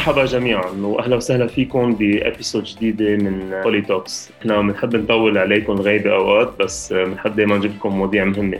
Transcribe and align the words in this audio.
مرحبا 0.00 0.24
جميعا 0.24 0.70
واهلا 0.82 1.16
وسهلا 1.16 1.46
فيكم 1.46 1.92
بإبيسود 1.94 2.64
جديدة 2.64 3.16
من 3.16 3.60
بولي 3.64 3.80
توكس 3.80 4.30
إحنا 4.40 4.60
بنحب 4.60 4.96
نطول 4.96 5.38
عليكم 5.38 5.72
الغيبه 5.72 6.14
أوقات 6.14 6.52
بس 6.60 6.92
بنحب 6.92 7.36
دائما 7.36 7.56
نجيب 7.56 7.70
لكم 7.74 7.88
مواضيع 7.88 8.24
مهمة. 8.24 8.58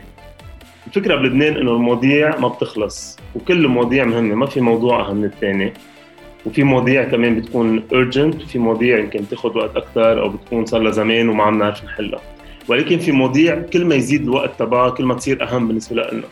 الفكرة 0.87 1.15
بلبنان 1.15 1.57
إنه 1.57 1.71
المواضيع 1.71 2.39
ما 2.39 2.47
بتخلص 2.47 3.19
وكل 3.35 3.65
المواضيع 3.65 4.05
مهمة 4.05 4.35
ما 4.35 4.45
في 4.45 4.61
موضوع 4.61 5.01
أهم 5.01 5.15
من 5.15 5.25
الثاني. 5.25 5.73
وفي 6.45 6.63
مواضيع 6.63 7.03
كمان 7.03 7.35
بتكون 7.35 7.83
urgent 7.91 8.43
وفي 8.43 8.59
مواضيع 8.59 8.99
يمكن 8.99 9.27
تاخذ 9.29 9.57
وقت 9.57 9.75
أكثر 9.75 10.21
أو 10.21 10.29
بتكون 10.29 10.65
صار 10.65 10.81
لها 10.81 10.91
زمان 10.91 11.29
وما 11.29 11.43
عم 11.43 11.59
نعرف 11.59 11.85
نحلها. 11.85 12.21
ولكن 12.67 12.97
في 12.97 13.11
مواضيع 13.11 13.61
كل 13.73 13.85
ما 13.85 13.95
يزيد 13.95 14.21
الوقت 14.21 14.59
تبعها 14.59 14.89
كل 14.89 15.05
ما 15.05 15.13
تصير 15.13 15.43
أهم 15.43 15.67
بالنسبة 15.67 15.95
لنا. 15.95 16.23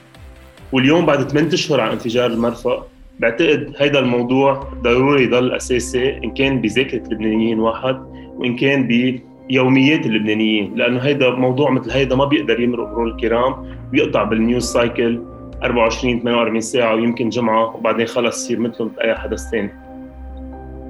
واليوم 0.72 1.06
بعد 1.06 1.30
8 1.30 1.54
أشهر 1.54 1.82
على 1.82 1.94
انفجار 1.94 2.26
المرفأ 2.32 2.86
بعتقد 3.20 3.74
هيدا 3.78 4.00
الموضوع 4.00 4.68
ضروري 4.82 5.24
يضل 5.24 5.52
أساسي 5.52 6.18
إن 6.18 6.32
كان 6.32 6.62
بذاكره 6.62 7.04
اللبنانيين 7.08 7.60
واحد 7.60 8.00
وإن 8.36 8.56
كان 8.56 8.88
بيوميات 8.88 10.06
اللبنانيين 10.06 10.76
لأنه 10.76 11.00
هيدا 11.00 11.30
موضوع 11.30 11.70
مثل 11.72 11.92
هيدا 11.92 12.16
ما 12.16 12.26
بيقدر 12.26 12.60
يمرق 12.60 12.88
مرور 12.88 13.08
الكرام 13.08 13.56
بيقطع 13.92 14.24
بال 14.24 14.37
news 14.37 14.64
cycle 14.64 15.22
24 15.64 16.20
48 16.20 16.62
ساعة 16.62 16.96
ويمكن 16.96 17.30
جمعة 17.30 17.76
وبعدين 17.76 18.06
خلص 18.06 18.46
يصير 18.46 18.60
مثله 18.60 18.86
مثل 18.86 19.02
اي 19.02 19.16
حدث 19.16 19.50
ثاني 19.52 19.70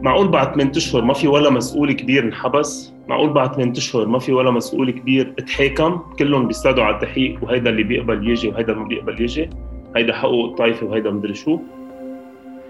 معقول 0.02 0.28
بعد 0.28 0.54
8 0.54 0.72
أشهر 0.76 1.02
ما 1.02 1.14
في 1.14 1.28
ولا 1.28 1.50
مسؤول 1.50 1.92
كبير 1.92 2.24
انحبس؟ 2.24 2.94
معقول 3.08 3.30
بعد 3.30 3.56
8 3.56 3.72
أشهر 3.72 4.06
ما 4.06 4.20
في 4.20 4.34
ولا 4.34 4.52
مسؤول 4.52 4.92
كبير 4.92 5.34
اتحاكم؟ 5.40 6.00
كلهم 6.20 6.48
بيستدعوا 6.48 6.86
على 6.88 6.96
التحقيق 6.96 7.44
وهيدا 7.44 7.70
اللي 7.70 7.84
بيقبل 7.84 8.30
يجي 8.30 8.48
وهيدا 8.48 8.74
ما 8.74 8.84
بيقبل 8.84 9.22
يجي. 9.22 9.50
هيدا 9.96 10.14
حقوق 10.14 10.46
الطائفة 10.50 10.88
وهيدا 10.88 11.12
مدري 11.12 11.34
شو. 11.34 11.60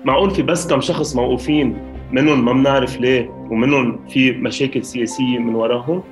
معقول 0.05 0.31
في 0.31 0.41
بس 0.41 0.67
كم 0.67 0.81
شخص 0.81 1.15
موقوفين 1.15 1.77
منهم 2.11 2.45
ما 2.45 2.53
بنعرف 2.53 3.01
ليه 3.01 3.29
ومنهم 3.51 3.99
في 4.09 4.31
مشاكل 4.31 4.83
سياسية 4.83 5.39
من 5.39 5.55
وراهم؟ 5.55 6.03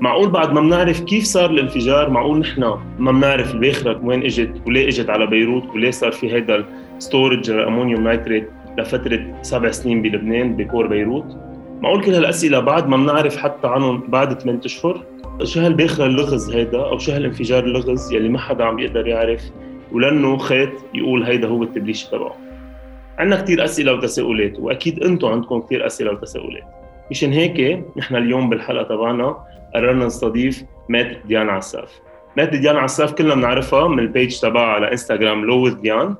معقول 0.00 0.30
بعد 0.30 0.52
ما 0.52 0.60
بنعرف 0.60 1.00
كيف 1.00 1.24
صار 1.24 1.50
الانفجار 1.50 2.10
معقول 2.10 2.38
نحن 2.38 2.60
ما 2.98 3.12
بنعرف 3.12 3.54
الباخره 3.54 4.00
وين 4.04 4.22
إجت 4.22 4.62
وليه 4.66 4.88
إجت 4.88 5.10
على 5.10 5.26
بيروت 5.26 5.70
وليه 5.74 5.90
صار 5.90 6.12
في 6.12 6.32
هيدا 6.32 6.64
ال 6.96 7.03
storage 7.03 7.50
ammonium 7.50 8.04
nitrate 8.04 8.50
لفترة 8.78 9.38
سبع 9.42 9.70
سنين 9.70 10.02
بلبنان 10.02 10.56
ببور 10.56 10.86
بيروت؟ 10.86 11.36
معقول 11.82 12.04
كل 12.04 12.14
هالأسئلة 12.14 12.60
بعد 12.60 12.88
ما 12.88 12.96
بنعرف 12.96 13.36
حتى 13.36 13.68
عنهم 13.68 14.02
بعد 14.08 14.40
8 14.40 14.60
أشهر؟ 14.64 15.04
شو 15.44 15.60
هالباخره 15.60 16.06
اللغز 16.06 16.50
هيدا 16.54 16.78
أو 16.78 16.98
شو 16.98 17.12
هالانفجار 17.12 17.64
اللغز 17.64 18.12
يلي 18.12 18.28
ما 18.28 18.38
حدا 18.38 18.64
عم 18.64 18.76
بيقدر 18.76 19.06
يعرف 19.06 19.42
ولأنه 19.92 20.36
خيط 20.36 20.70
يقول 20.94 21.22
هيدا 21.22 21.48
هو 21.48 21.62
التبليش 21.62 22.04
تبعه؟ 22.04 22.49
عندنا 23.20 23.40
كثير 23.40 23.64
أسئلة 23.64 23.92
وتساؤلات 23.92 24.58
وأكيد 24.58 25.04
أنتم 25.04 25.28
عندكم 25.28 25.60
كثير 25.60 25.86
أسئلة 25.86 26.10
وتساؤلات. 26.10 26.64
مشان 27.10 27.32
هيك 27.32 27.84
نحن 27.96 28.16
اليوم 28.16 28.48
بالحلقة 28.48 28.82
تبعنا 28.82 29.36
قررنا 29.74 30.06
نستضيف 30.06 30.64
maître 30.88 31.18
ديان 31.24 31.48
عساف. 31.48 32.00
maître 32.36 32.48
ديان 32.48 32.76
عساف 32.76 33.12
كلنا 33.12 33.34
بنعرفها 33.34 33.88
من 33.88 33.98
ال 33.98 34.06
page 34.06 34.40
تبعها 34.40 34.72
على 34.72 34.92
انستغرام 34.92 35.44
لو 35.44 35.68
ديان 35.68 36.14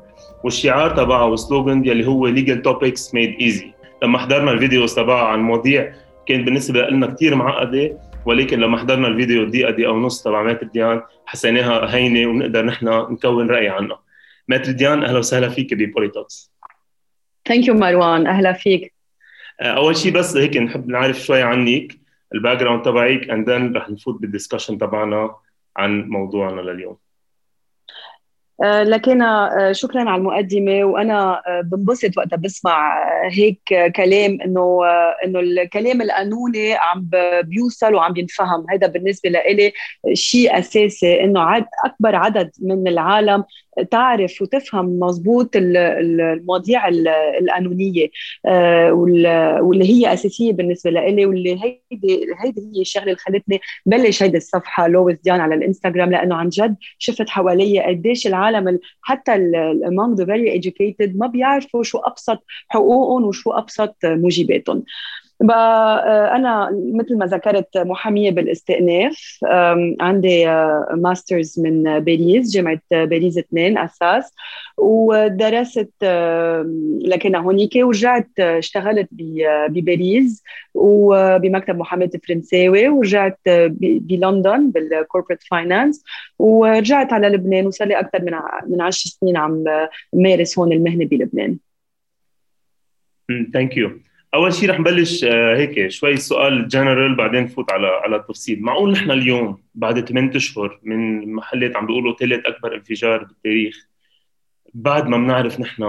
والشعار 0.44 0.90
تبعها 0.90 1.24
وال 1.24 1.39
slogan 1.39 1.84
يلي 1.84 2.06
هو 2.06 2.26
legal 2.26 2.62
topics 2.62 3.14
made 3.14 3.36
easy 3.40 3.72
لما 4.02 4.18
حضرنا 4.18 4.50
ال 4.50 4.56
videos 4.56 4.94
تبعها 4.94 5.24
عن 5.24 5.40
مواضيع 5.40 5.92
كان 6.26 6.44
بالنسبة 6.44 6.88
لنا 6.88 7.06
كثير 7.06 7.34
معقدة 7.34 7.98
ولكن 8.26 8.60
لما 8.60 8.78
حضرنا 8.78 9.08
الفيديو 9.08 9.44
دقيقة 9.44 9.70
دقيقة 9.70 9.92
ونص 9.92 10.22
تبع 10.22 10.42
maître 10.42 10.66
ديان 10.66 11.02
حسيناها 11.26 11.94
هينة 11.94 12.30
ونقدر 12.30 12.64
نحن 12.64 12.88
نكون 12.88 13.50
رأي 13.50 13.68
عنها. 13.68 14.00
maître 14.48 14.72
ديان 14.72 15.02
أهلا 15.02 15.18
وسهلا 15.18 15.48
فيك 15.48 15.74
ببوليتوكس 15.74 16.52
thank 17.50 17.68
you 17.68 17.74
مروان 17.74 18.26
أهلا 18.26 18.52
فيك. 18.52 18.94
آه، 19.60 19.64
أول 19.64 19.96
شيء 19.96 20.12
بس 20.12 20.36
هيك 20.36 20.56
نحب 20.56 20.88
نعرف 20.88 21.16
شوي 21.16 21.42
عنك 21.42 21.92
ال 22.34 22.58
background 22.58 22.82
تبعك 22.82 23.30
and 23.30 23.50
then 23.50 23.76
رح 23.76 23.90
نفوت 23.90 24.20
بال 24.20 24.30
discussion 24.30 24.78
تبعنا 24.78 25.34
عن 25.76 26.08
موضوعنا 26.08 26.60
لليوم. 26.60 26.96
لكن 28.62 29.22
آه، 29.22 29.72
شكرا 29.72 30.10
على 30.10 30.20
المقدمة 30.20 30.84
وأنا 30.84 31.42
آه، 31.46 31.60
بنبسط 31.60 32.18
وقتها 32.18 32.36
بسمع 32.36 33.04
هيك 33.32 33.92
كلام 33.96 34.38
إنه 34.44 34.80
إنه 35.24 35.40
الكلام 35.40 36.02
القانوني 36.02 36.74
عم 36.74 37.10
بيوصل 37.44 37.94
وعم 37.94 38.12
بينفهم 38.12 38.66
هذا 38.70 38.86
بالنسبة 38.86 39.30
لإلي 39.30 39.72
شيء 40.12 40.58
أساسي 40.58 41.24
إنه 41.24 41.40
عد 41.40 41.66
أكبر 41.84 42.14
عدد 42.14 42.50
من 42.62 42.88
العالم 42.88 43.44
تعرف 43.90 44.42
وتفهم 44.42 44.98
مضبوط 45.00 45.50
المواضيع 45.54 46.88
القانونية 47.40 48.08
واللي 49.60 49.84
هي 49.84 50.12
أساسية 50.12 50.52
بالنسبة 50.52 50.90
لإلي 50.90 51.26
واللي 51.26 51.50
هيدي 51.50 52.26
هيدي 52.44 52.60
هي 52.76 52.80
الشغلة 52.80 53.04
اللي 53.04 53.16
خلتني 53.16 53.60
بلش 53.86 54.22
هيدي 54.22 54.36
الصفحة 54.36 54.88
لويس 54.88 55.18
ديان 55.20 55.40
على 55.40 55.54
الإنستغرام 55.54 56.10
لأنه 56.10 56.34
عن 56.34 56.48
جد 56.48 56.76
شفت 56.98 57.28
حوالي 57.28 57.80
قديش 57.80 58.26
العالم 58.26 58.49
العالم 58.50 58.78
حتى 59.02 59.32
among 59.90 60.16
the 60.20 60.24
very 60.26 60.60
educated 60.60 61.16
ما 61.16 61.26
بيعرفوا 61.26 61.82
شو 61.82 61.98
أبسط 61.98 62.44
حقوقهم 62.68 63.24
وشو 63.24 63.50
أبسط 63.50 63.96
موجباتهم 64.04 64.84
أنا 65.42 66.70
مثل 66.94 67.18
ما 67.18 67.26
ذكرت 67.26 67.78
محامية 67.78 68.30
بالاستئناف 68.30 69.38
عندي 70.00 70.46
masters 70.94 71.60
من 71.60 71.98
باريس 71.98 72.50
جامعة 72.50 72.80
باريس 72.92 73.38
اثنين 73.38 73.78
أساس 73.78 74.34
ودرست 74.78 75.92
لكن 77.04 77.36
هونيك 77.36 77.70
ورجعت 77.76 78.40
اشتغلت 78.40 79.08
بباريس 79.68 80.42
وبمكتب 80.74 81.78
محاماة 81.78 82.10
فرنساوي 82.28 82.88
ورجعت 82.88 83.38
بلندن 83.80 84.70
بال 84.70 84.83
corporate 84.83 85.42
finance 85.42 86.04
ورجعت 86.38 87.12
على 87.12 87.28
لبنان 87.28 87.66
وصار 87.66 87.88
لي 87.88 88.00
أكثر 88.00 88.22
من 88.22 88.32
من 88.66 88.80
10 88.80 89.10
سنين 89.10 89.36
عم 89.36 89.64
مارس 90.12 90.58
هون 90.58 90.72
المهنة 90.72 91.04
بلبنان. 91.04 91.58
thank 93.52 93.76
you. 93.76 93.90
أول 94.34 94.54
شيء 94.54 94.70
رح 94.70 94.80
نبلش 94.80 95.24
آه، 95.24 95.56
هيك 95.56 95.88
شوي 95.88 96.16
سؤال 96.16 96.68
جنرال 96.68 97.14
بعدين 97.14 97.42
نفوت 97.42 97.72
على 97.72 97.86
على 97.86 98.16
التفصيل. 98.16 98.62
معقول 98.62 98.92
نحن 98.92 99.10
اليوم 99.10 99.62
بعد 99.74 100.08
8 100.08 100.36
أشهر 100.36 100.80
من 100.82 101.32
محلات 101.32 101.76
عم 101.76 101.86
بيقولوا 101.86 102.16
ثالث 102.16 102.46
أكبر 102.46 102.74
انفجار 102.74 103.24
بالتاريخ 103.24 103.88
بعد 104.74 105.06
ما 105.08 105.16
بنعرف 105.16 105.60
نحن 105.60 105.82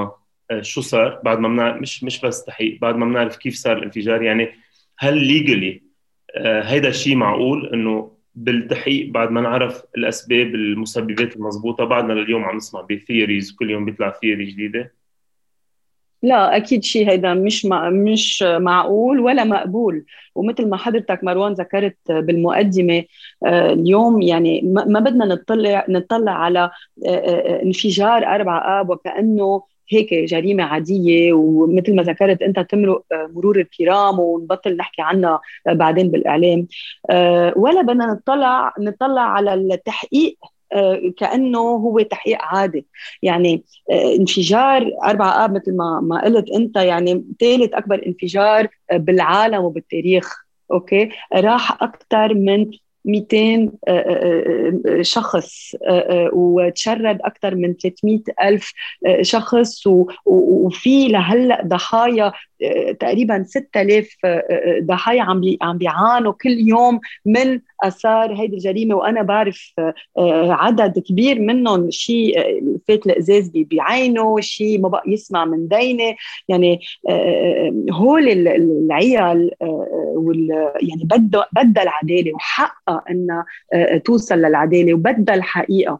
آه، 0.52 0.62
شو 0.62 0.82
صار 0.82 1.22
بعد 1.24 1.40
ما 1.40 1.48
بنعرف 1.48 1.82
مش 1.82 2.04
مش 2.04 2.22
بس 2.22 2.46
تحقيق 2.46 2.80
بعد 2.82 2.96
ما 2.96 3.06
بنعرف 3.06 3.38
كيف 3.38 3.56
صار 3.56 3.78
الانفجار 3.78 4.22
يعني 4.22 4.50
هل 4.98 5.18
legally 5.28 5.82
آه، 6.36 6.62
هيدا 6.64 6.90
الشيء 6.90 7.16
معقول 7.16 7.70
إنه 7.74 8.12
بالتحقيق 8.36 9.10
بعد 9.10 9.32
ما 9.32 9.42
نعرف 9.42 9.84
الأسباب 9.98 10.56
المسببات 10.56 11.36
المضبوطة 11.36 11.86
بعدنا 11.86 12.14
لليوم 12.14 12.44
عم 12.44 12.58
نسمع 12.58 12.82
ب 12.82 12.89
theories 12.89 13.52
كل 13.52 13.70
يوم 13.72 13.86
بيطلع 13.86 14.12
theory 14.22 14.46
جديدة؟ 14.46 14.94
لا 16.24 16.58
أكيد 16.58 16.84
شيء 16.84 17.10
هيدا 17.10 17.34
مش 17.34 17.66
مع 17.66 17.90
مش 17.90 18.44
معقول 18.44 19.20
ولا 19.20 19.44
مقبول. 19.44 20.06
ومثل 20.36 20.70
ما 20.70 20.78
حضرتك 20.78 21.24
مروان 21.24 21.54
ذكرت 21.54 21.98
بالمقدمة 22.12 23.04
آه، 23.46 23.74
اليوم 23.74 24.22
يعني 24.22 24.62
ما 24.64 25.00
بدنا 25.00 25.26
نطلع 25.26 25.86
نطلع 25.90 26.32
على 26.32 26.60
آه، 27.06 27.10
آه، 27.10 27.62
انفجار 27.64 28.26
أربع 28.26 28.82
آب 28.82 28.90
وكأنه 28.90 29.64
هيك 29.90 30.14
جريمة 30.14 30.64
عادية. 30.64 31.34
ومثل 31.34 31.96
ما 31.96 32.04
ذكرت 32.04 32.42
أنت 32.42 32.60
تمرق 32.60 33.04
مرور 33.12 33.60
الكرام 33.60 34.20
ونبطل 34.20 34.78
نحكي 34.78 35.02
عنها 35.02 35.42
بعدين 35.68 36.12
بالإعلام. 36.12 36.68
ولا 37.56 37.82
بدنا 37.82 38.06
نطلع 38.14 38.74
نطلع 38.80 39.22
على 39.22 39.54
التحقيق 39.54 40.38
كأنه 41.18 41.60
هو 41.60 42.00
تحقيق 42.00 42.38
عادي 42.42 42.86
يعني 43.22 43.64
آه، 43.92 44.16
انفجار 44.16 44.92
أربعة 45.06 45.46
آب 45.46 45.56
مثل 45.56 45.76
ما 45.76 46.00
ما 46.04 46.22
قلت 46.24 46.50
أنت 46.50 46.76
يعني 46.76 47.26
ثالث 47.40 47.74
أكبر 47.74 48.04
انفجار 48.08 48.68
آه، 48.92 48.98
بالعالم 48.98 49.64
وبالتاريخ. 49.64 50.46
أوكي؟ 50.72 51.10
راح 51.34 51.84
أكثر 51.84 52.34
من 52.34 52.72
200 53.06 53.72
شخص 55.02 55.76
وتشرد 56.34 57.20
أكثر 57.22 57.56
من 57.56 57.74
300 57.74 58.20
ألف 58.44 58.74
شخص 59.22 59.88
وفي 60.26 61.08
لهلأ 61.08 61.62
ضحايا 61.66 62.32
تقريبا 63.00 63.44
6000 63.48 64.16
ضحايا 64.82 65.22
عم 65.22 65.42
عم 65.62 65.78
بيعانوا 65.78 66.34
كل 66.34 66.60
يوم 66.60 67.00
من 67.26 67.60
آثار 67.84 68.34
هيدي 68.36 68.56
الجريمة 68.56 68.96
وأنا 68.96 69.22
بعرف 69.22 69.74
آه، 69.80 70.52
عدد 70.54 71.00
كبير 71.00 71.40
منهم 71.40 71.92
شيء 71.92 72.40
آه، 72.40 72.78
فات 72.88 73.06
الإزاز 73.06 73.52
بعينه 73.56 74.40
شيء 74.40 74.80
ما 74.82 74.90
بقى 74.90 75.04
يسمع 75.08 75.46
من 75.46 75.68
دينة. 75.68 76.16
يعني 76.48 76.80
آه، 77.10 77.74
هول 77.92 78.28
العيال 78.48 79.52
يعني 80.82 81.04
بدها 81.04 81.48
بدها 81.52 81.84
العداله 81.84 82.34
وحقها 82.34 83.04
إنها 83.10 83.46
توصل 84.06 84.36
للعدالة 84.36 84.94
وبدها 84.94 85.36
الحقيقة. 85.36 86.00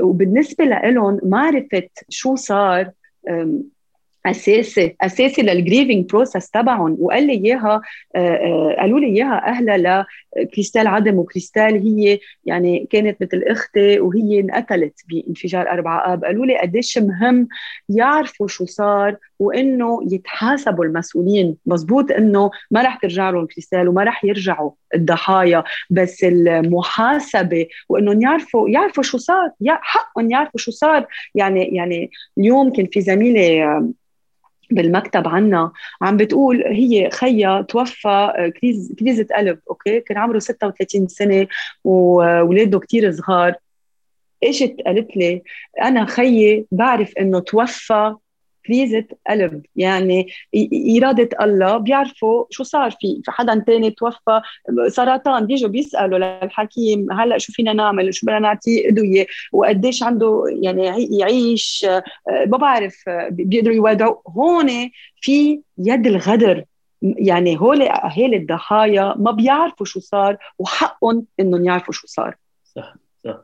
وبالنسبة 0.00 0.64
لهم 0.64 1.20
معرفه 1.22 1.88
شو 2.08 2.34
صار 2.34 2.90
اساسي 4.26 4.96
اساسي 5.00 5.42
لل 5.42 5.55
grieving 5.55 6.06
process 6.10 6.50
تبعهم. 6.50 6.96
وقال 7.00 7.26
لي 7.26 7.32
إياها 7.32 7.80
آه، 8.16 8.18
آه، 8.18 8.76
قالوا 8.80 9.00
لي 9.00 9.06
إياها 9.06 9.46
أهلها 9.46 10.06
لكريستال 10.36 10.86
عدم 10.86 11.18
وكريستال 11.18 11.74
هي 11.82 12.18
يعني 12.44 12.86
كانت 12.90 13.22
مثل 13.22 13.42
أختي 13.46 14.00
وهي 14.00 14.40
انقتلت 14.40 15.00
بانفجار 15.08 15.70
أربعة 15.70 16.12
آب. 16.12 16.24
قالوا 16.24 16.46
لي 16.46 16.58
قديش 16.58 16.98
مهم 16.98 17.48
يعرفوا 17.88 18.48
شو 18.48 18.64
صار 18.66 19.16
وإنه 19.38 20.00
يتحاسبوا 20.10 20.84
المسؤولين. 20.84 21.56
مزبوط 21.66 22.10
إنه 22.10 22.50
ما 22.70 22.82
رح 22.82 22.96
ترجع 22.96 23.30
لهم 23.30 23.46
كريستال 23.46 23.88
وما 23.88 24.04
رح 24.04 24.24
يرجعوا 24.24 24.70
الضحايا 24.94 25.64
بس 25.90 26.24
المحاسبة 26.24 27.66
وإنهم 27.88 28.22
يعرفوا 28.22 28.68
يعرفوا 28.68 29.02
شو 29.02 29.18
صار. 29.18 29.50
حقهم 29.68 30.30
يعرفوا 30.30 30.60
شو 30.60 30.70
صار. 30.70 31.06
يعني 31.34 31.64
يعني 31.64 32.10
اليوم 32.38 32.72
كان 32.72 32.86
في 32.86 33.00
زميلة 33.00 33.92
بالمكتب 34.74 35.28
عنا 35.28 35.72
عم 36.02 36.16
بتقول 36.16 36.62
هي 36.66 37.10
خيا 37.10 37.62
توفى 37.62 38.08
آه، 38.08 38.48
crise 38.48 38.92
كريزة 38.98 39.26
قلب 39.36 39.58
okay؟ 39.70 40.00
كان 40.00 40.18
عمره 40.18 40.38
36 40.38 41.08
سنة 41.08 41.46
واولاده 41.84 42.78
كثير 42.78 43.12
صغار. 43.12 43.54
اجت 44.44 44.76
قالت 44.86 45.16
لي 45.16 45.42
أنا 45.82 46.04
خيي 46.04 46.66
بعرف 46.72 47.12
إنه 47.20 47.38
توفى 47.40 48.14
كريزة 48.66 49.04
قلب 49.30 49.62
يعني 49.76 50.28
إرادة 50.98 51.28
الله 51.40 51.76
بيعرفوا 51.76 52.44
شو 52.50 52.62
صار 52.62 52.90
في 52.90 53.22
حدا 53.28 53.64
تاني 53.66 53.90
توفى. 53.90 54.40
سرطان 54.88 55.46
بيجوا 55.46 55.68
بيسألوا 55.68 56.18
للحكيم 56.18 57.12
هلأ 57.12 57.38
شو 57.38 57.52
فينا 57.52 57.72
نعمل؟ 57.72 58.14
شو 58.14 58.26
بدنا 58.26 58.38
نعطيه 58.38 58.88
أدوية؟ 58.88 59.26
وقديش 59.52 60.02
عنده 60.02 60.44
يعني 60.62 61.08
يعيش؟ 61.18 61.86
ما 62.46 62.56
بعرف 62.58 63.04
بيقدروا 63.30 63.74
يودعوا 63.74 64.16
هون 64.28 64.68
في 65.20 65.60
يد 65.78 66.06
الغدر. 66.06 66.64
يعني 67.02 67.60
هول 67.60 67.82
اهالي 67.82 68.36
الضحايا 68.36 69.14
ما 69.18 69.30
بيعرفوا 69.30 69.86
شو 69.86 70.00
صار 70.00 70.36
وحقهم 70.58 71.26
إنهم 71.40 71.64
يعرفوا 71.64 71.94
شو 71.94 72.06
صار. 72.06 72.36
صح 72.64 72.94
صح. 73.24 73.38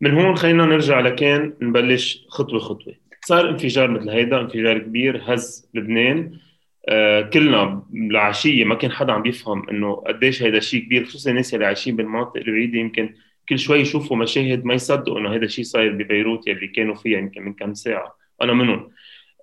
من 0.00 0.18
هون 0.18 0.36
خلينا 0.36 0.64
نرجع 0.64 1.00
لكان 1.00 1.54
نبلش 1.60 2.26
خطوة 2.28 2.58
خطوة. 2.58 2.94
صار 3.24 3.50
انفجار 3.50 3.90
مثل 3.90 4.10
هيدا 4.10 4.40
انفجار 4.40 4.78
كبير 4.78 5.22
هز 5.24 5.70
لبنان. 5.74 6.38
آه 6.88 7.20
كلنا 7.22 7.82
العشية 7.94 8.64
ما 8.64 8.74
كان 8.74 8.92
حدا 8.92 9.12
عم 9.12 9.22
بيفهم 9.22 9.68
إنه 9.68 9.94
قديش 9.94 10.42
هيدا 10.42 10.60
شيء 10.60 10.80
كبير 10.80 11.04
خصوصا 11.04 11.30
الناس 11.30 11.54
اللي 11.54 11.66
عايشين 11.66 11.96
بالمناطق 11.96 12.36
البعيدة. 12.36 12.78
يمكن 12.78 13.14
كل 13.48 13.58
شوي 13.58 13.78
يشوفوا 13.78 14.16
مشاهد 14.16 14.64
ما 14.64 14.74
يصدقوا 14.74 15.18
إنه 15.18 15.32
هيدا 15.32 15.44
الشيء 15.44 15.64
صاير 15.64 15.92
ببيروت 15.92 16.46
يلي 16.46 16.66
كانوا 16.66 16.94
فيها 16.94 17.18
يمكن 17.18 17.42
من 17.42 17.52
كم 17.52 17.74
ساعة. 17.74 18.16
أنا 18.42 18.52
منهم. 18.52 18.88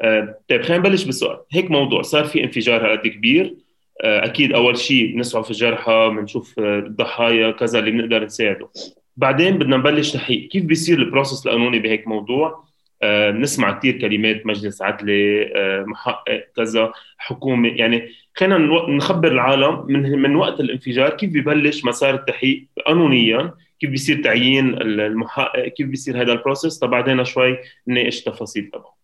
آه 0.01 0.37
طيب 0.49 0.61
خلينا 0.61 0.77
نبلش 0.77 1.03
بالسؤال. 1.03 1.37
هيك 1.51 1.71
موضوع 1.71 2.01
صار 2.01 2.23
في 2.25 2.43
انفجار 2.43 2.85
هالقد 2.85 3.07
كبير. 3.07 3.55
آه 4.03 4.25
أكيد 4.25 4.53
أول 4.53 4.77
شيء 4.77 5.13
بنسعى 5.13 5.43
في 5.43 5.51
الجرحى 5.51 6.09
بنشوف 6.15 6.59
الضحايا 6.59 7.51
كذا 7.51 7.79
اللي 7.79 7.91
بنقدر 7.91 8.25
نساعده. 8.25 8.69
بعدين 9.17 9.57
بدنا 9.57 9.77
نبلش 9.77 10.13
تحقيق 10.13 10.49
كيف 10.49 10.63
بيصير 10.63 10.99
ال 11.00 11.05
process 11.05 11.45
القانوني 11.45 11.79
بهيك 11.79 12.07
موضوع؟ 12.07 12.69
بنسمع 13.01 13.80
كثير 13.80 14.00
كلمات 14.01 14.46
مجلس 14.46 14.81
عدلي 14.81 15.54
آه، 15.56 15.84
محقق 15.84 16.44
كذا 16.56 16.92
حكومة. 17.18 17.69
يعني 17.69 18.10
خلينا 18.36 18.57
نخبر 18.90 19.31
العالم 19.31 19.86
من 19.88 20.22
من 20.22 20.36
وقت 20.36 20.60
الانفجار 20.60 21.10
كيف 21.10 21.30
ببلش 21.34 21.86
مسار 21.86 22.16
التحقيق 22.16 22.68
قانونيا 22.88 23.54
كيف 23.80 23.90
بيصير 23.90 24.24
تعيين 24.24 24.81
المحقق 24.81 25.68
كيف 25.68 25.88
بيصير 25.88 26.22
هذا 26.22 26.31
ال 26.31 26.38
process 26.38 26.83
بعدين 26.84 27.25
شوي 27.25 27.57
نناقش 27.88 28.19
التفاصيل 28.19 28.69
تبعه. 28.74 29.00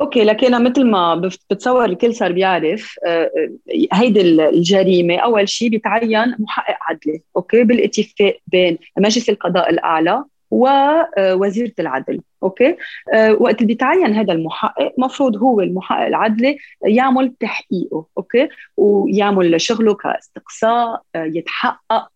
okay 0.00 0.24
لكن 0.24 0.64
مثل 0.64 0.84
ما 0.84 1.14
بتصور 1.50 1.84
الكل 1.84 2.14
صار 2.14 2.32
بيعرف 2.32 2.98
آه، 3.06 3.30
هيدي 3.92 4.20
الجريمة 4.20 5.16
أول 5.16 5.48
شيء 5.48 5.68
بيتعين 5.68 6.34
محقق 6.38 6.76
عدلي 6.80 7.22
okay 7.36 7.64
بالاتفاق 7.64 8.38
بين 8.46 8.78
مجلس 8.98 9.28
القضاء 9.30 9.70
الأعلى 9.70 10.24
ووزيره 10.54 11.72
العدل. 11.78 12.20
okay؟ 12.42 12.76
أه 13.14 13.32
وقت 13.32 13.54
اللي 13.54 13.66
بيتعين 13.66 14.14
هذا 14.14 14.32
المحقق 14.32 14.92
مفروض 14.98 15.36
هو 15.36 15.60
المحقق 15.60 16.06
العدلي 16.06 16.58
يعمل 16.86 17.34
تحقيقه. 17.40 18.06
okay؟ 18.18 18.48
ويعمل 18.76 19.60
شغله 19.60 19.94
كاستقصاء 19.94 21.02
أه 21.14 21.24
يتحقق 21.24 22.08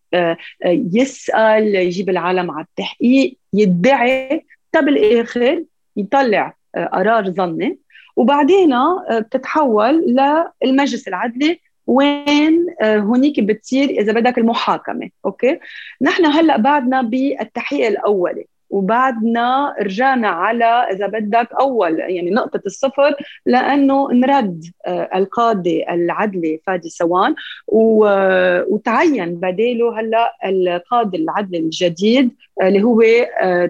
يسأل 0.65 1.75
يجيب 1.75 2.09
العالم 2.09 2.51
على 2.51 2.65
التحقيق 2.65 3.37
يدعي 3.53 4.45
طب 4.71 4.85
بالاخر 4.85 5.63
يطلع 5.97 6.53
قرار 6.93 7.29
ظني. 7.29 7.79
وبعدين 8.15 8.75
بتتحول 9.11 10.15
للمجلس 10.63 11.07
العدلي 11.07 11.59
وين 11.89 12.65
آه، 12.81 12.97
هونيك 12.97 13.39
بتصير 13.39 13.89
إذا 13.89 14.13
بدك 14.13 14.37
المحاكمة 14.37 15.09
أوكي؟ 15.25 15.59
نحن 16.01 16.25
هلأ 16.25 16.57
بعدنا 16.57 17.01
بالتحقيق 17.01 17.87
الأولي 17.87 18.45
وبعدنا 18.69 19.75
رجعنا 19.81 20.27
على 20.27 20.65
إذا 20.65 21.07
بدك 21.07 21.49
أول 21.59 21.99
يعني 21.99 22.31
نقطة 22.31 22.61
الصفر 22.65 23.15
لأنه 23.45 24.11
نرد 24.11 24.65
آه، 24.85 25.09
القاضي 25.15 25.85
العدلي 25.89 26.59
فادي 26.67 26.89
سوان 26.89 27.35
وتعين 27.67 29.35
بداله 29.35 29.99
هلأ 29.99 30.33
القاضي 30.45 31.17
العدلي 31.17 31.57
الجديد 31.57 32.31
آه، 32.61 32.67
اللي 32.67 32.83
هو 32.83 33.01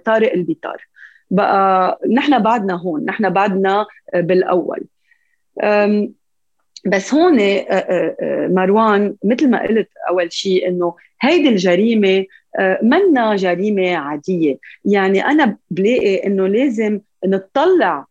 طارق 0.06 0.34
البيطار. 0.34 0.88
بقى 1.32 2.00
نحن 2.14 2.40
بعدنا 2.40 2.74
هون 2.82 3.06
نحن 3.06 3.30
بعدنا 3.30 3.86
بالأول. 4.14 4.84
بس 6.86 7.14
هون 7.14 7.40
آه، 7.40 7.44
آه، 7.70 8.16
آه، 8.22 8.48
مروان 8.48 9.16
مثل 9.24 9.50
ما 9.50 9.62
قلت 9.68 9.90
أول 10.10 10.34
شيء 10.34 10.68
إنه 10.68 10.96
هيدي 11.22 11.50
الجريمة 11.50 12.26
منا 12.82 13.36
جريمة 13.36 13.96
عادية. 13.96 14.58
يعني 14.86 15.26
أنا 15.26 15.58
بلاقي 15.72 16.16
إنه 16.16 16.48
لازم 16.48 17.00
نطلع 17.26 18.06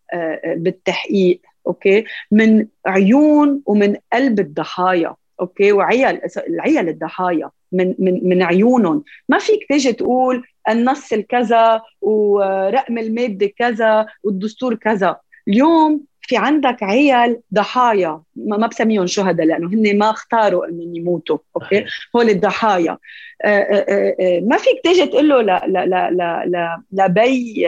بالتحقيق 0.57 1.41
okay؟ 1.67 2.05
من 2.31 2.67
عيون 2.87 3.63
ومن 3.67 3.97
قلب 4.13 4.41
الضحايا 4.41 5.15
okay؟ 5.41 5.73
وعيال 5.73 6.21
العيال 6.49 6.89
الضحايا 6.89 7.51
من 7.73 7.95
من 7.99 8.29
من 8.29 8.43
عيونهم. 8.43 9.05
ما 9.29 9.39
فيك 9.39 9.67
تيجي 9.69 9.93
تقول 9.93 10.45
النص 10.69 11.13
الكذا 11.13 11.83
ورقم 12.01 12.99
المادة 12.99 13.47
كذا 13.59 14.07
والدستور 14.25 14.75
كذا. 14.75 15.17
اليوم 15.49 16.05
في 16.29 16.37
عندك 16.37 16.83
عيال 16.83 17.41
ضحايا 17.55 18.23
ما 18.37 18.67
بسميهم 18.67 19.07
شهداء 19.07 19.47
لأنه 19.47 19.69
هن 19.69 19.99
ما 19.99 20.11
اختاروا 20.11 20.67
انهم 20.67 20.97
يموتوا 20.97 21.39
أوكي 21.57 21.85
هول 22.17 22.31
الضحايا 22.31 22.99
آه، 23.45 23.49
آه، 23.49 24.17
آه، 24.21 24.41
ما 24.41 24.57
فيك 24.57 24.81
تيجي 24.85 25.07
تقول 25.07 25.29
له 25.29 25.43
لا 25.43 25.65
لا 25.67 25.87
لا 25.87 26.45
لا 26.47 26.83
لبي 26.93 27.67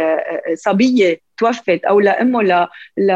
صبيه 0.54 1.20
توفت 1.40 1.84
أو 1.84 2.00
لامه 2.00 2.42
ل 2.42 2.66
ل 2.98 3.12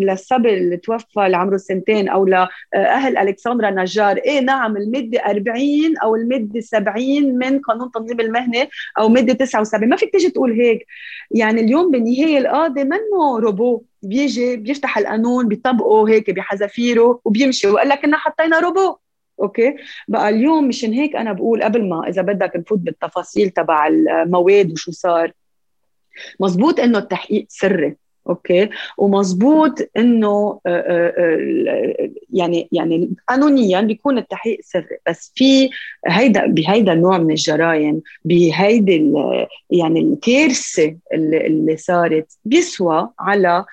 للصبي 0.00 0.54
اللي 0.54 0.76
توفى 0.76 1.26
اللي 1.26 1.36
عمره 1.36 1.56
سنتين 1.56 2.08
أو 2.08 2.26
لاهل 2.26 3.16
ألكسندرا 3.18 3.70
نجار. 3.70 4.16
إيه 4.16 4.40
نعم 4.40 4.76
الماده 4.76 5.18
40 5.18 5.58
أو 6.02 6.16
الماده 6.16 6.60
70 6.60 7.38
من 7.38 7.58
قانون 7.58 7.90
تنظيم 7.90 8.20
المهنة 8.20 8.68
أو 8.98 9.08
ماده 9.08 9.32
79 9.34 9.88
ما 9.90 9.96
فيك 9.96 10.12
تيجي 10.12 10.30
تقول 10.30 10.52
هيك. 10.52 10.86
يعني 11.30 11.60
اليوم 11.60 11.90
بالنهاية 11.90 12.38
القاضي 12.38 12.84
منه 12.84 13.38
روبو. 13.38 13.82
بيجي 14.02 14.56
بيفتح 14.56 14.98
القانون 14.98 15.48
بيطبقه 15.48 16.08
هيك 16.08 16.30
بحذافيره 16.30 17.20
وبيمشي. 17.24 17.68
وقال 17.68 17.88
لك 17.88 18.04
انه 18.04 18.16
حطينا 18.16 18.58
robot. 18.60 18.96
okay؟ 19.40 19.76
بقى 20.08 20.28
اليوم 20.28 20.68
مشان 20.68 20.92
هيك 20.92 21.16
أنا 21.16 21.32
بقول 21.32 21.62
قبل 21.62 21.88
ما 21.88 22.08
إذا 22.08 22.22
بدك 22.22 22.56
نفوت 22.56 22.78
بالتفاصيل 22.78 23.50
تبع 23.50 23.86
المواد 23.86 24.72
وشو 24.72 24.92
صار 24.92 25.32
مزبوط 26.40 26.80
إنه 26.80 26.98
التحقيق 26.98 27.46
سري 27.48 27.96
أوكي؟ 28.28 28.68
ومزبوط 28.98 29.78
إنه 29.96 30.60
آه، 30.66 30.70
آه، 30.70 31.14
آه، 31.18 32.10
يعني 32.32 32.68
يعني 32.72 33.10
قانونيا 33.28 33.80
بيكون 33.80 34.18
التحقيق 34.18 34.58
سري 34.62 34.98
بس 35.08 35.32
في 35.34 35.70
هيدا 36.06 36.46
بهيدا 36.46 36.92
النوع 36.92 37.18
من 37.18 37.30
الجرائم 37.30 38.02
بهيدي 38.24 39.12
يعني 39.70 40.00
الكارثة 40.00 40.96
اللي, 41.12 41.76
صارت 41.76 42.38
بيسوى 42.44 43.08
على 43.20 43.64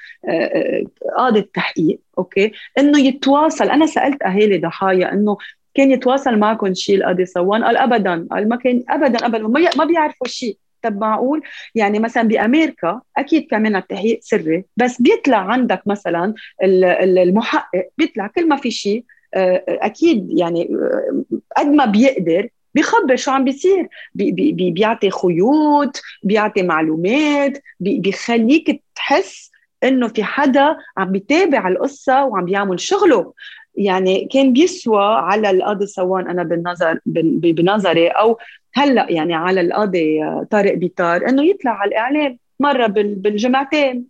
قاضي 1.18 1.40
التحقيق 1.40 2.00
أوكي؟ 2.18 2.52
إنه 2.80 3.00
يتواصل 3.00 3.70
أنا 3.70 3.86
سألت 3.86 4.24
أهالي 4.24 4.58
ضحايا 4.58 5.14
إنه 5.14 5.38
كان 5.74 5.92
يتواصل 5.92 6.38
معكم 6.38 6.74
شيء 6.74 6.96
القاضي 6.96 7.26
صوان؟ 7.26 7.64
قال 7.64 7.78
ابدا 7.78 8.28
قال 8.32 8.50
ما 8.50 8.56
كان 8.56 8.84
ابدا 8.90 9.26
ابدا 9.26 9.48
ما 9.78 9.86
بيعرفوا 9.86 10.28
شيء 10.28 10.58
طب 10.82 10.98
معقول؟ 10.98 11.42
يعني 11.76 12.00
مثلا 12.00 12.24
بأمريكا 12.24 13.02
أكيد 13.18 13.48
كمان 13.52 13.76
التحقيق 13.76 14.20
سري 14.22 14.66
بس 14.78 15.02
بيطلع 15.02 15.38
عندك 15.38 15.82
مثلا 15.86 16.34
المحقق 16.64 17.90
بيطلع 17.98 18.28
كل 18.28 18.48
ما 18.48 18.56
في 18.56 18.72
شيء 18.72 19.06
آه، 19.34 19.64
أكيد 19.68 20.40
يعني 20.40 20.70
آه، 20.76 21.24
قد 21.58 21.68
ما 21.68 21.86
بيقدر 21.86 22.50
بيخبر 22.76 23.16
شو 23.16 23.32
عم 23.32 23.44
بيصير. 23.44 23.88
بي 24.14 24.32
بي 24.32 24.72
بيعطي 24.72 25.10
خيوط 25.10 26.02
بيعطي 26.24 26.64
معلومات 26.64 27.58
بي 27.80 28.00
بيخليك 28.00 28.84
تحس 28.96 29.52
إنه 29.84 30.08
في 30.08 30.24
حدا 30.24 30.78
عم 30.98 31.12
بيتابع 31.12 31.68
القصة 31.68 32.26
وعم 32.26 32.46
بيعمل 32.46 32.80
شغله. 32.80 33.34
يعني 33.78 34.28
كان 34.34 34.54
بيسوى 34.54 35.04
على 35.04 35.50
القاضي 35.50 35.86
سوان 35.86 36.30
أنا 36.30 36.44
بالنظر 36.44 37.00
بنظري 37.06 38.08
أو 38.08 38.38
هلأ 38.74 39.08
يعني 39.10 39.36
على 39.36 39.62
القاضي 39.62 40.20
طارق 40.52 40.74
بيطار 40.74 41.30
إنه 41.30 41.44
يطلع 41.46 41.72
على 41.72 41.90
الإعلام 41.90 42.38
مرة 42.60 42.88
بالجمعتين 42.88 44.06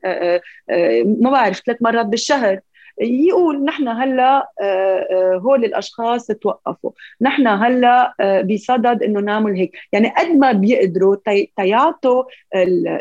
ما 1.20 1.30
بعرف 1.32 1.60
ثلاث 1.66 1.78
مرات 1.82 2.06
بالشهر. 2.06 2.60
يقول 3.02 3.64
نحن 3.64 3.88
هلأ 3.88 4.50
هول 5.42 5.66
الأشخاص 5.66 6.28
توقفوا. 6.28 6.92
نحن 7.22 7.48
هلأ 7.48 8.14
بصدد 8.52 9.04
إنه 9.04 9.20
نعمل 9.20 9.54
هيك. 9.54 9.72
يعني 9.92 10.14
قد 10.18 10.28
ما 10.28 10.52
بيقدروا 10.52 11.16
تيعطوا 11.58 12.24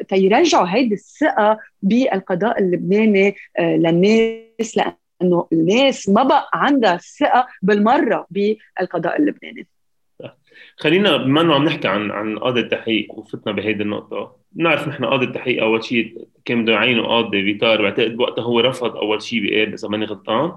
تيرجعوا 0.09 0.67
هيدي 0.69 0.95
الثقة 0.95 1.59
بالقضاء 1.83 2.59
اللبناني 2.59 3.35
للناس 3.61 4.79
لأنه 5.21 5.49
الناس 5.53 6.09
ما 6.09 6.23
بقى 6.23 6.51
عندها 6.53 6.97
ثقة 6.97 7.47
بالمرة 7.63 8.27
بالقضاء 8.31 9.17
اللبناني. 9.17 9.67
خلينا 10.77 11.17
بما 11.17 11.41
إنه 11.41 11.55
عم 11.55 11.65
نحكي 11.65 11.89
عن 11.89 12.11
عن 12.11 12.39
قاضي 12.39 12.61
التحقيق 12.61 13.15
وفتنا 13.15 13.53
بهيدي 13.53 13.83
النقطة، 13.83 14.37
بنعرف 14.53 14.89
نحن 14.89 15.05
قاضي 15.05 15.25
التحقيق 15.25 15.63
أول 15.63 15.85
شيء 15.85 16.29
كان 16.45 16.63
بده 16.63 16.73
يعينوا 16.73 17.07
قاضي 17.07 17.43
فيتار 17.43 17.83
بعتقد 17.83 18.17
بوقتها 18.17 18.43
هو 18.43 18.61
رفض 18.61 18.97
أول 18.97 19.23
شيء 19.23 19.43
بقير 19.43 19.75
إذا 19.75 19.89
ماني 19.89 20.05
غلطان، 20.05 20.53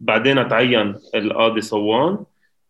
بعدين 0.00 0.48
تعين 0.48 0.94
القاضي 1.14 1.60
صوان. 1.60 2.18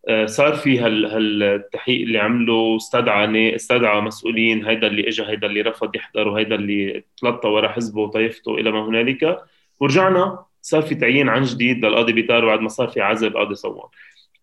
آه، 0.09 0.25
صار 0.25 0.53
في 0.55 0.79
هال 0.79 1.05
هالتحقيق 1.05 2.01
اللي 2.01 2.19
عمله 2.19 2.75
استدعى 2.77 3.55
استدعى 3.55 4.01
مسؤولين 4.01 4.65
هيدا 4.65 4.87
اللي 4.87 5.07
اجى 5.07 5.23
هيدا 5.23 5.47
اللي 5.47 5.61
رفض 5.61 5.95
يحضر 5.95 6.27
وهيدا 6.27 6.55
اللي 6.55 7.03
تلطى 7.17 7.47
ورا 7.47 7.67
حزبه 7.67 8.01
وطائفته 8.01 8.55
إلى 8.55 8.71
ما 8.71 8.85
هنالك. 8.85 9.43
ورجعنا 9.79 10.45
صار 10.67 10.81
في 10.81 10.95
تعيين 10.95 11.29
عن 11.29 11.43
جديد 11.43 11.85
للقاضي 11.85 12.13
بيتار 12.13 12.45
بعد 12.45 12.59
ما 12.59 12.69
صار 12.69 12.87
في 12.87 13.01
عزل 13.01 13.27
القاضي 13.27 13.55
صوان. 13.55 13.89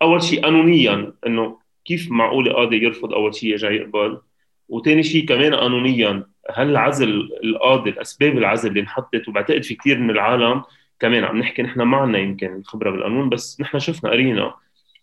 أول 0.03 0.23
شيء 0.23 0.43
قانونيا 0.43 1.13
إنه 1.27 1.59
كيف 1.85 2.11
معقول 2.11 2.53
قاضي 2.53 2.85
يرفض 2.85 3.13
أول 3.13 3.35
شيء 3.35 3.51
يرجع 3.51 3.71
يقبل؟ 3.71 4.21
وثاني 4.69 5.03
شيء 5.03 5.27
كمان 5.27 5.55
قانونيا 5.55 6.27
هل 6.55 6.77
عزل 6.77 7.31
القاضي 7.45 7.91
الأسباب 7.91 8.39
العزل 8.39 8.69
اللي 8.69 8.81
انحطت 8.81 9.29
وبعتقد 9.29 9.63
في 9.63 9.75
كثير 9.75 9.99
من 9.99 10.11
العالم 10.11 10.63
كمان 11.01 11.25
عم 11.25 11.39
نحكي 11.39 11.63
نحن 11.63 11.83
ما 11.83 11.97
عندنا 11.97 12.19
يمكن 12.19 12.63
خبره 12.65 12.91
بالقانون 12.91 13.29
بس 13.29 13.61
نحن 13.61 13.79
شفنا 13.79 14.11
قرينا 14.11 14.55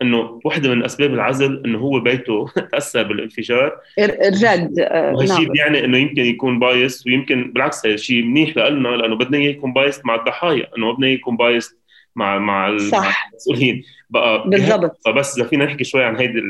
إنه 0.01 0.39
واحدة 0.45 0.69
من 0.69 0.85
أسباب 0.85 1.13
العزل 1.13 1.61
إنه 1.65 1.79
هو 1.79 1.99
بيته 1.99 2.47
تاثر 2.71 3.03
بالانفجار 3.03 3.77
الرد 3.99 4.79
آه، 4.79 5.13
وهالشيء 5.13 5.47
نعم. 5.47 5.55
يعني 5.55 5.85
إنه 5.85 5.97
يمكن 5.97 6.25
يكون 6.25 6.59
بايس 6.59 7.07
ويمكن 7.07 7.51
بالعكس 7.51 7.85
هذا 7.85 7.95
الشيء 7.95 8.23
منيح 8.23 8.57
لنا 8.57 8.87
لأنه 8.87 9.15
بدنا 9.15 9.37
إياه 9.37 9.49
يكون 9.49 9.73
بايس 9.73 10.05
مع 10.05 10.15
الضحايا 10.15 10.67
إنه 10.77 10.85
ما 10.85 10.93
بدنا 10.93 11.07
إياه 11.07 11.15
يكون 11.15 11.37
بايس 11.37 11.75
مع 12.15 12.37
مع 12.37 12.77
صح. 12.77 13.29
المسؤولين 13.31 13.83
بقى 14.09 14.49
بالضبط 14.49 14.99
فبس 15.05 15.37
إذا 15.37 15.47
فينا 15.47 15.65
نحكي 15.65 15.83
شوي 15.83 16.03
عن 16.03 16.15
هيدي 16.15 16.41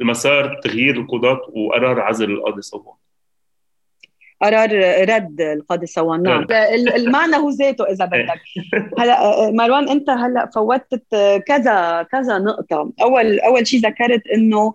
المسار 0.00 0.60
تغيير 0.62 1.00
القضاة 1.00 1.40
وقرار 1.48 2.00
عزل 2.00 2.30
القاضي 2.30 2.62
صوان 2.62 2.94
قرار 4.42 4.70
رد 5.08 5.40
القاضي 5.40 5.86
صوان 5.86 6.22
نعم. 6.22 6.46
المعنى 6.96 7.36
هو 7.36 7.50
ذاته 7.50 7.84
إذا 7.84 8.04
بدك. 8.04 8.40
هلا 8.98 9.50
مروان 9.50 9.88
أنت 9.88 10.10
هلا 10.10 10.50
فوتت 10.54 11.02
كذا 11.46 12.02
كذا 12.02 12.38
نقطة. 12.38 12.92
أول 13.02 13.40
أول 13.40 13.66
شيء 13.66 13.80
ذكرت 13.80 14.22
إنه 14.34 14.74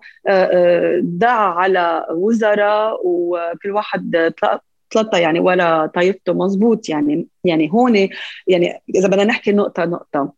دعا 1.00 1.48
على 1.48 2.06
وزراء 2.10 3.00
وكل 3.04 3.70
واحد 3.70 4.32
ثلاثة 4.94 5.18
يعني 5.18 5.40
ولا 5.40 5.86
طائفته 5.94 6.32
مزبوط 6.32 6.88
يعني 6.88 7.26
يعني 7.44 7.70
هون 7.72 8.08
يعني 8.46 8.82
إذا 8.94 9.08
بدنا 9.08 9.24
نحكي 9.24 9.52
نقطة 9.52 9.84
نقطة. 9.84 10.32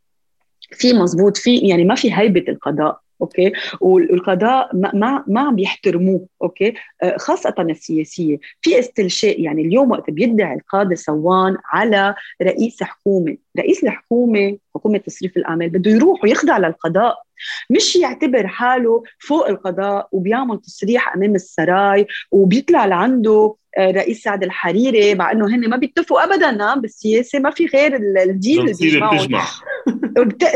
في 0.70 0.92
مزبوط 0.92 1.36
في 1.36 1.56
يعني 1.56 1.84
ما 1.84 1.94
في 1.94 2.14
هيبة 2.14 2.44
القضاء. 2.48 3.00
okay؟ 3.20 3.52
والقضاء 3.80 4.76
ما 4.76 5.24
ما, 5.26 5.40
عم 5.40 5.56
بيحترموه 5.56 6.26
okay؟ 6.42 6.74
آه، 7.02 7.16
خاصة 7.16 7.54
السياسية. 7.58 8.38
في 8.60 8.78
استلشاء 8.78 9.40
يعني 9.40 9.62
اليوم 9.62 9.90
وقت 9.90 10.10
بيدعي 10.10 10.54
القاضي 10.54 10.96
سوان 10.96 11.56
على 11.72 12.14
رئيس 12.42 12.82
حكومة. 12.82 13.36
رئيس 13.58 13.84
الحكومة 13.84 14.58
حكومة 14.74 14.98
تصريف 14.98 15.36
الأعمال 15.36 15.70
بده 15.70 15.90
يروح 15.90 16.24
ويخضع 16.24 16.58
للقضاء. 16.58 17.22
مش 17.70 17.96
يعتبر 17.96 18.46
حاله 18.46 19.02
فوق 19.18 19.48
القضاء 19.48 20.08
وبيعمل 20.12 20.60
تصريح 20.60 21.14
أمام 21.14 21.34
السراي 21.34 22.06
وبيطلع 22.30 22.86
لعنده 22.86 23.54
آه، 23.78 23.90
رئيس 23.90 24.22
سعد 24.22 24.44
الحريري 24.44 25.14
مع 25.14 25.32
إنه 25.32 25.46
هن 25.46 25.68
ما 25.68 25.76
بيتفقوا 25.76 26.24
ابدا 26.24 26.74
بالسياسة 26.74 27.38
ما 27.38 27.50
في 27.50 27.66
غير 27.66 27.96
الدين 27.96 28.60
اللي 28.60 28.74
بيجمعهم 28.80 29.48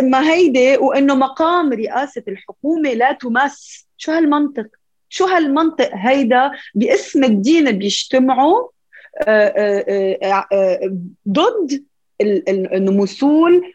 ما 0.03 0.33
هيدي 0.33 0.77
وإنه 0.77 1.15
مقام 1.15 1.73
رئاسة 1.73 2.23
الحكومة 2.29 2.93
لا 2.93 3.13
تمس. 3.13 3.87
شو 3.97 4.13
هالمنطق؟ 4.13 4.67
شو 5.09 5.25
هالمنطق 5.25 5.91
هيدا 5.95 6.51
باسم 6.75 7.25
الدين 7.25 7.79
بيجتمعوا 7.79 8.69
آه، 9.29 10.45
آه، 10.53 10.99
ضد 11.29 11.85
إنه 12.21 12.93
مسول 12.93 13.75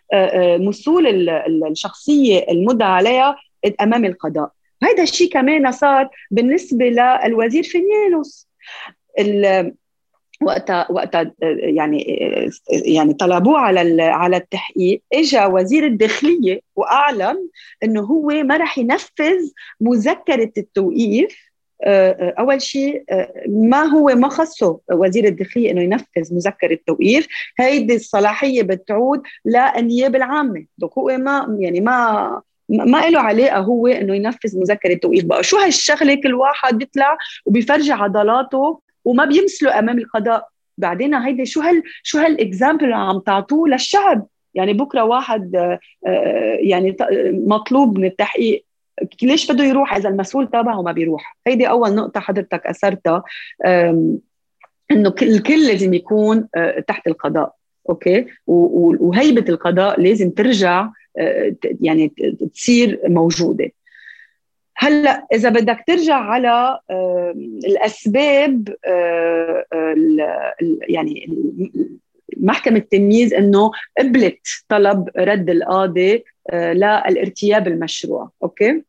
مسول 0.59 1.29
الشخصية 1.71 2.45
المدعى 2.51 2.91
عليها 2.91 3.35
أمام 3.81 4.05
القضاء. 4.05 4.51
هذا 4.83 5.03
الشيء 5.03 5.31
كمان 5.31 5.71
صار 5.71 6.09
بالنسبة 6.31 6.85
للوزير 6.85 7.63
فينيانوس 7.63 8.47
وقتها 10.41 10.87
وقتها 10.89 11.33
يعني 11.59 12.03
يعني 12.85 13.13
طلبوه 13.13 13.59
على 13.59 14.03
على 14.03 14.37
التحقيق 14.37 15.01
اجى 15.13 15.45
وزير 15.45 15.85
الداخلية 15.85 16.61
وأعلن 16.75 17.47
إنه 17.83 18.01
هو 18.01 18.27
ما 18.27 18.57
راح 18.57 18.77
ينفذ 18.77 19.51
مذكرة 19.81 20.51
التوقيف. 20.57 21.47
أول 22.39 22.61
شيء 22.61 23.03
ما 23.47 23.83
هو 23.83 24.05
ما 24.05 24.29
خصه 24.29 24.79
وزير 24.91 25.25
الداخلية 25.25 25.71
إنه 25.71 25.81
ينفذ 25.81 26.35
مذكرة 26.35 26.73
التوقيف. 26.73 27.27
هيدي 27.59 27.95
الصلاحية 27.95 28.61
بتعود 28.61 29.21
للنيابه 29.45 30.17
العامة. 30.17 30.65
هو 30.97 31.17
ما 31.17 31.57
يعني 31.59 31.81
ما 31.81 32.41
ما 32.69 33.09
له 33.09 33.19
علاقة 33.19 33.57
هو 33.57 33.87
إنه 33.87 34.15
ينفذ 34.15 34.59
مذكرة 34.59 34.93
التوقيف. 34.93 35.25
بقى 35.25 35.43
شو 35.43 35.57
هالشغلة 35.57 36.15
كل 36.15 36.33
واحد 36.33 36.77
بيطلع 36.77 37.17
وبيفرجي 37.45 37.91
عضلاته 37.91 38.79
وما 39.07 39.25
بيمثلوا 39.25 39.79
أمام 39.79 39.97
القضاء. 39.97 40.47
بعدين 40.77 41.13
هيدي 41.13 41.45
شو 41.45 41.61
هال 41.61 41.83
شو 42.03 42.17
هالاكزامبل 42.17 42.83
اللي 42.83 42.95
عم 42.95 43.19
تعطوه 43.19 43.69
للشعب؟ 43.69 44.27
يعني 44.53 44.73
بكرة 44.73 45.03
واحد 45.03 45.55
آه، 45.55 45.79
آه، 46.07 46.57
يعني 46.61 46.97
مطلوب 47.31 47.99
من 47.99 48.05
التحقيق. 48.05 48.65
ليش 49.23 49.51
بده 49.51 49.63
يروح 49.63 49.95
إذا 49.95 50.09
المسؤول 50.09 50.47
تبعه 50.47 50.81
ما 50.81 50.91
بيروح؟ 50.91 51.37
هيدي 51.47 51.69
أول 51.69 51.95
نقطة 51.95 52.19
حضرتك 52.19 52.67
أثرتها 52.67 53.23
إنه 54.91 55.13
الكل 55.21 55.67
لازم 55.67 55.93
يكون 55.93 56.47
آه، 56.55 56.79
تحت 56.79 57.07
القضاء 57.07 57.53
أوكي؟ 57.89 58.25
وهيبة 58.47 59.45
القضاء 59.49 60.01
لازم 60.01 60.29
ترجع 60.29 60.89
يعني 61.81 62.13
تصير 62.53 62.99
موجودة. 63.05 63.71
هلا 64.77 65.27
إذا 65.33 65.49
بدك 65.49 65.83
ترجع 65.87 66.15
على 66.15 66.79
الأسباب 67.65 68.75
يعني 70.89 71.37
محكمة 72.37 72.77
التمييز 72.77 73.33
إنه 73.33 73.71
قبلت 73.97 74.39
طلب 74.69 75.09
رد 75.17 75.49
القاضي 75.49 76.23
للارتياب 76.53 77.67
المشروع 77.67 78.29
okay؟ 78.43 78.83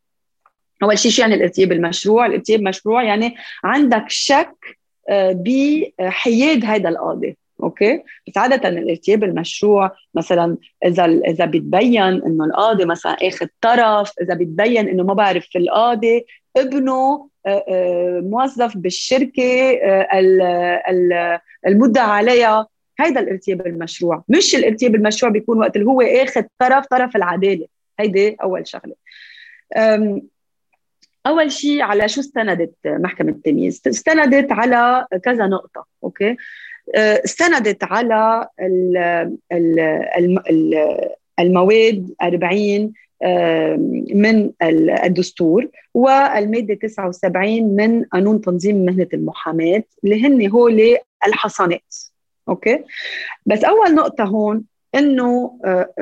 أول 0.83 0.99
شيء 0.99 1.11
شو 1.13 1.23
يعني 1.23 1.35
الارتياب 1.35 1.73
المشروع؟ 1.73 2.27
الارتياب 2.27 2.61
المشروع 2.61 3.03
يعني 3.03 3.35
عندك 3.65 4.05
شك 4.09 4.79
بحياد 5.11 6.65
هذا 6.65 6.89
القاضي. 6.89 7.37
okay؟ 7.63 8.03
بس 8.29 8.39
عادة 8.39 8.69
الارتياب 8.69 9.25
المشروع 9.25 9.97
مثلا 10.15 10.57
إذا 10.85 11.05
إذا 11.05 11.45
بتبين 11.45 12.03
إنه 12.03 12.45
القاضي 12.45 12.85
مثلا 12.85 13.13
آخذ 13.13 13.47
طرف 13.61 14.13
إذا 14.23 14.35
بتبين 14.35 14.89
إنه 14.89 15.03
ما 15.03 15.15
بعرف 15.15 15.49
القاضي 15.57 16.27
ابنه 16.57 17.29
آه، 17.47 17.65
آه، 17.69 18.21
موظف 18.21 18.77
بالشركة 18.77 19.79
آه، 19.83 21.41
المدعى 21.67 22.11
عليها. 22.11 22.67
هيدا 23.01 23.21
الارتياب 23.21 23.67
المشروع. 23.67 24.25
مش 24.29 24.55
الارتياب 24.55 24.95
المشروع 24.95 25.33
بيكون 25.33 25.59
وقت 25.59 25.77
اللي 25.77 25.87
هو 25.87 26.01
آخذ 26.01 26.43
طرف 26.59 26.87
طرف 26.87 27.17
العدالة. 27.17 27.67
هيدي 28.01 28.37
أول 28.43 28.67
شغلة. 28.67 28.95
أول 31.27 31.53
شيء 31.53 31.83
على 31.83 32.09
شو 32.09 32.21
استندت 32.21 32.75
محكمة 32.87 33.31
التمييز؟ 33.31 33.83
استندت 33.87 34.53
على 34.53 35.07
كذا 35.25 35.47
نقطة 35.47 35.87
okay؟ 36.05 36.37
استندت 36.97 37.85
على 37.85 38.49
المواد 41.41 42.15
40 42.23 42.93
من 44.15 44.51
الدستور 45.05 45.69
والمادة 45.95 46.75
79 46.75 47.63
من 47.77 48.05
قانون 48.05 48.41
تنظيم 48.41 48.85
مهنة 48.85 49.09
المحاماة 49.15 49.83
اللي 50.05 50.27
هن 50.27 50.51
هول 50.51 50.97
الحصانات. 51.27 51.95
okay؟ 52.49 52.85
بس 53.47 53.65
أول 53.65 53.95
نقطة 53.95 54.25
هون 54.25 54.65
إنه 54.95 55.59
آه، 55.65 55.93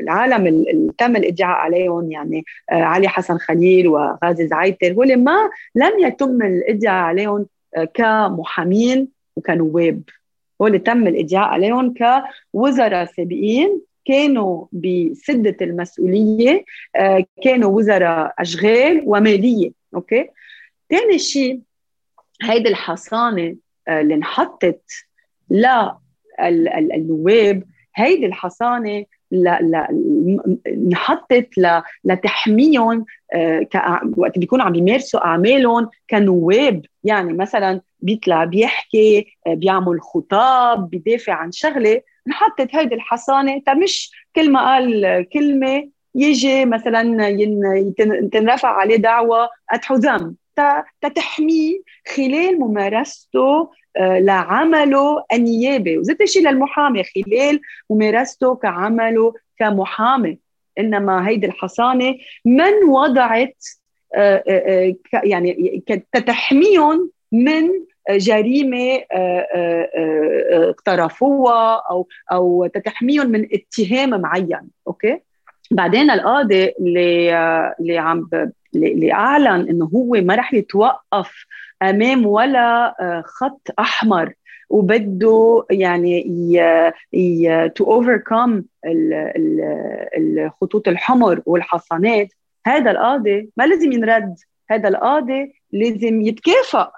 العالم 0.00 0.46
اللي 0.46 0.92
تم 0.98 1.16
الإدعاء 1.16 1.56
عليهم 1.58 2.12
يعني 2.12 2.44
آه، 2.70 2.74
علي 2.74 3.08
حسن 3.08 3.38
خليل 3.38 3.88
وغازي 3.88 4.46
زعيتر 4.46 4.92
هول 4.92 5.16
ما 5.16 5.50
لم 5.74 5.98
يتم 5.98 6.42
الإدعاء 6.42 7.04
عليهم 7.04 7.38
آه، 7.40 7.46
كمحامين 7.94 9.08
وكنواب 9.36 10.02
هول 10.62 10.78
تم 10.78 11.06
الإدعاء 11.06 11.48
عليهم 11.48 11.94
كوزراء 12.52 13.04
سابقين 13.04 13.80
كانوا 14.04 14.66
بسدة 14.72 15.56
المسؤولية 15.60 16.64
كانوا 17.44 17.70
وزراء 17.76 18.34
أشغال 18.38 19.02
ومالية. 19.06 19.72
okay؟ 19.94 20.28
ثاني 20.90 21.18
شيء 21.18 21.60
هيدي 22.42 22.68
الحصانة 22.68 23.56
اللي 23.88 24.14
انحطت 24.14 24.90
للنواب 26.40 27.62
هيدي 27.96 28.26
الحصانة 28.26 29.04
لا 29.30 29.58
لا 29.62 29.88
انحطت 30.66 31.48
لتحميهم 32.04 33.04
آه، 33.34 33.66
وقت 34.16 34.38
بيكونوا 34.38 34.64
عم 34.64 34.72
بيمارسوا 34.72 35.24
أعمالهم 35.24 35.88
كنواب. 36.10 36.82
يعني 37.04 37.32
مثلا 37.32 37.80
بيطلع 38.00 38.44
بيحكي 38.44 39.26
آه، 39.46 39.54
بيعمل 39.54 40.00
خطاب 40.00 40.90
بيدافع 40.90 41.32
عن 41.32 41.52
شغلة. 41.52 42.02
انحطت 42.26 42.74
هيدي 42.74 42.94
الحصانة 42.94 43.62
مش 43.82 44.10
كل 44.36 44.52
ما 44.52 44.60
قال 44.60 45.26
كلمة 45.32 45.88
يجي 46.14 46.64
مثلا 46.64 47.02
تنرفع 48.32 48.68
عليه 48.68 48.96
دعوة 48.96 49.48
قد 49.72 49.84
حزام 49.84 50.36
تتحميه 51.00 51.78
خلال 52.16 52.60
ممارسته 52.60 53.70
آه، 53.96 54.18
لعمله 54.18 55.24
النيابي 55.32 55.98
وزيت 55.98 56.20
الشيء 56.20 56.48
للمحامي 56.48 57.02
خلال 57.04 57.60
ممارسته 57.90 58.54
كعمله 58.54 59.34
كمحامي. 59.58 60.38
إنما 60.78 61.28
هيدي 61.28 61.46
الحصانة 61.46 62.14
من 62.44 62.72
وضعت 62.88 63.64
آه، 64.16 64.44
آه، 64.48 64.94
يعني 65.24 65.82
تتحميهم 66.12 67.10
من 67.32 67.70
جريمة 68.10 69.00
اقترفوها 70.52 71.82
أو 71.90 72.08
أو 72.32 72.66
تتحميهم 72.66 73.26
من 73.26 73.48
اتهام 73.52 74.20
معين. 74.20 74.70
أوكي؟ 74.86 75.18
بعدين 75.70 76.10
القاضي 76.10 76.74
اللي 76.80 77.34
اللي 77.80 77.98
عم 77.98 78.28
اللي 78.74 79.12
اعلن 79.12 79.68
إنه 79.68 79.90
هو 79.94 80.10
ما 80.12 80.34
رح 80.34 80.54
يتوقف 80.54 81.46
أمام 81.82 82.26
ولا 82.26 82.96
آه، 83.00 83.22
خط 83.26 83.68
أحمر 83.78 84.32
وبده 84.70 85.64
يعني 85.70 86.22
تو 87.74 87.84
اوفركم 87.84 88.62
الخطوط 90.18 90.88
الحمر 90.88 91.42
والحصانات. 91.46 92.28
هذا 92.66 92.90
القاضي 92.90 93.50
ما 93.56 93.66
لازم 93.66 93.92
ينرد 93.92 94.34
هذا 94.70 94.88
القاضي 94.88 95.54
لازم 95.72 96.20
يتكافئ 96.20 96.90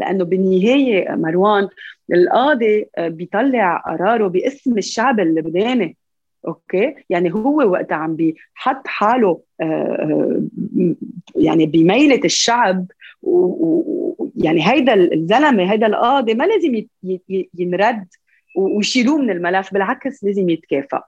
لأنه 0.00 0.24
بالنهاية 0.24 1.10
مروان 1.10 1.68
القاضي 2.12 2.86
آه، 2.98 3.08
بيطلع 3.08 3.76
قراره 3.76 4.28
باسم 4.28 4.78
الشعب 4.78 5.20
اللبناني. 5.20 5.96
أوكي 6.46 6.94
يعني 7.10 7.34
هو 7.34 7.70
وقت 7.70 7.92
عم 7.92 8.16
بيحط 8.16 8.86
حاله 8.86 9.40
آه، 9.60 10.42
يعني 11.36 11.66
بميلة 11.66 12.20
الشعب 12.24 12.86
ويعني 13.22 14.68
هيدا 14.70 14.94
الزلمة 14.94 15.72
هيدا 15.72 15.86
القاضي 15.86 16.34
ما 16.34 16.44
لازم 16.44 16.84
ينرد 17.58 18.06
ويشيلوه 18.56 19.18
من 19.18 19.30
الملف 19.30 19.72
بالعكس 19.72 20.24
لازم 20.24 20.50
يتكافئ 20.50 20.98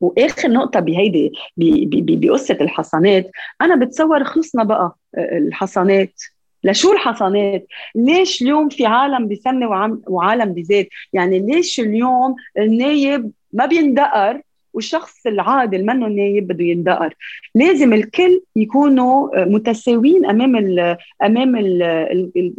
وآخر 0.00 0.48
نقطة 0.48 0.80
بهيدي 0.80 1.32
بقصة 1.56 2.58
الحصانات 2.60 3.30
أنا 3.60 3.76
بتصور 3.76 4.24
خلصنا 4.24 4.64
بقى 4.64 4.96
آه، 5.14 5.38
الحصانات 5.38 6.22
لشو 6.64 6.92
الحصانات؟ 6.92 7.66
ليش 7.94 8.42
اليوم 8.42 8.68
في 8.68 8.86
عالم 8.86 9.28
بسمي 9.28 9.66
وعالم 10.06 10.54
بزيت؟ 10.54 10.88
يعني 11.12 11.38
ليش 11.38 11.80
اليوم 11.80 12.34
النايب 12.58 13.30
ما 13.52 13.66
بيندقر 13.66 14.42
والشخص 14.72 15.26
العادي 15.26 15.76
اللي 15.76 15.94
منه 15.94 16.08
نايب 16.08 16.46
بده 16.46 16.64
يندقر. 16.64 17.14
لازم 17.54 17.92
الكل 17.92 18.42
يكونوا 18.56 19.44
متساويين 19.44 20.26
أمام 20.26 20.56
ال 20.56 20.96
أمام 21.22 21.56
ال 21.56 21.82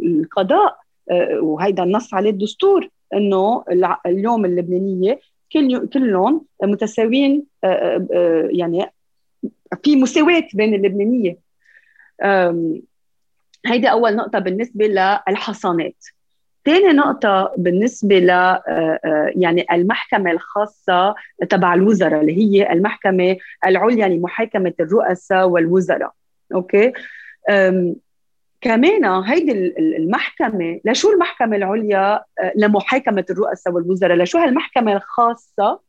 القضاء. 0.02 0.82
آه، 1.10 1.40
وهيدا 1.40 1.82
النص 1.82 2.14
عليه 2.14 2.30
الدستور 2.30 2.88
إنه 3.14 3.64
اليوم 4.06 4.44
اللبنانية 4.44 5.20
كل 5.52 5.88
كلهم 5.88 6.44
متساويين 6.62 7.44
آه، 7.64 8.06
آه، 8.12 8.48
يعني 8.52 8.92
في 9.82 9.96
مساواة 9.96 10.48
بين 10.54 10.74
اللبنانية. 10.74 11.36
هيدي 13.66 13.90
أول 13.90 14.16
نقطة 14.16 14.38
بالنسبة 14.38 14.86
للحصانات. 14.86 16.04
ثاني 16.64 16.92
نقطة 16.92 17.54
بالنسبة 17.56 18.18
ل 18.18 18.30
آه، 18.30 18.62
آه، 19.04 19.32
يعني 19.36 19.66
المحكمة 19.72 20.30
الخاصة 20.30 21.14
تبع 21.50 21.74
الوزراء 21.74 22.20
اللي 22.20 22.36
هي 22.38 22.72
المحكمة 22.72 23.36
العليا 23.66 24.08
لمحاكمة 24.08 24.72
الرؤساء 24.80 25.48
والوزراء. 25.48 26.12
أوكي؟ 26.54 26.92
كمان 28.60 29.04
هيدي 29.04 29.52
المحكمة 29.78 30.80
لشو 30.84 31.12
المحكمة 31.12 31.56
العليا 31.56 32.14
آه، 32.14 32.52
لمحاكمة 32.56 33.24
الرؤساء 33.30 33.72
والوزراء؟ 33.72 34.16
لشو 34.16 34.38
هالمحكمة 34.38 34.96
الخاصة 34.96 35.80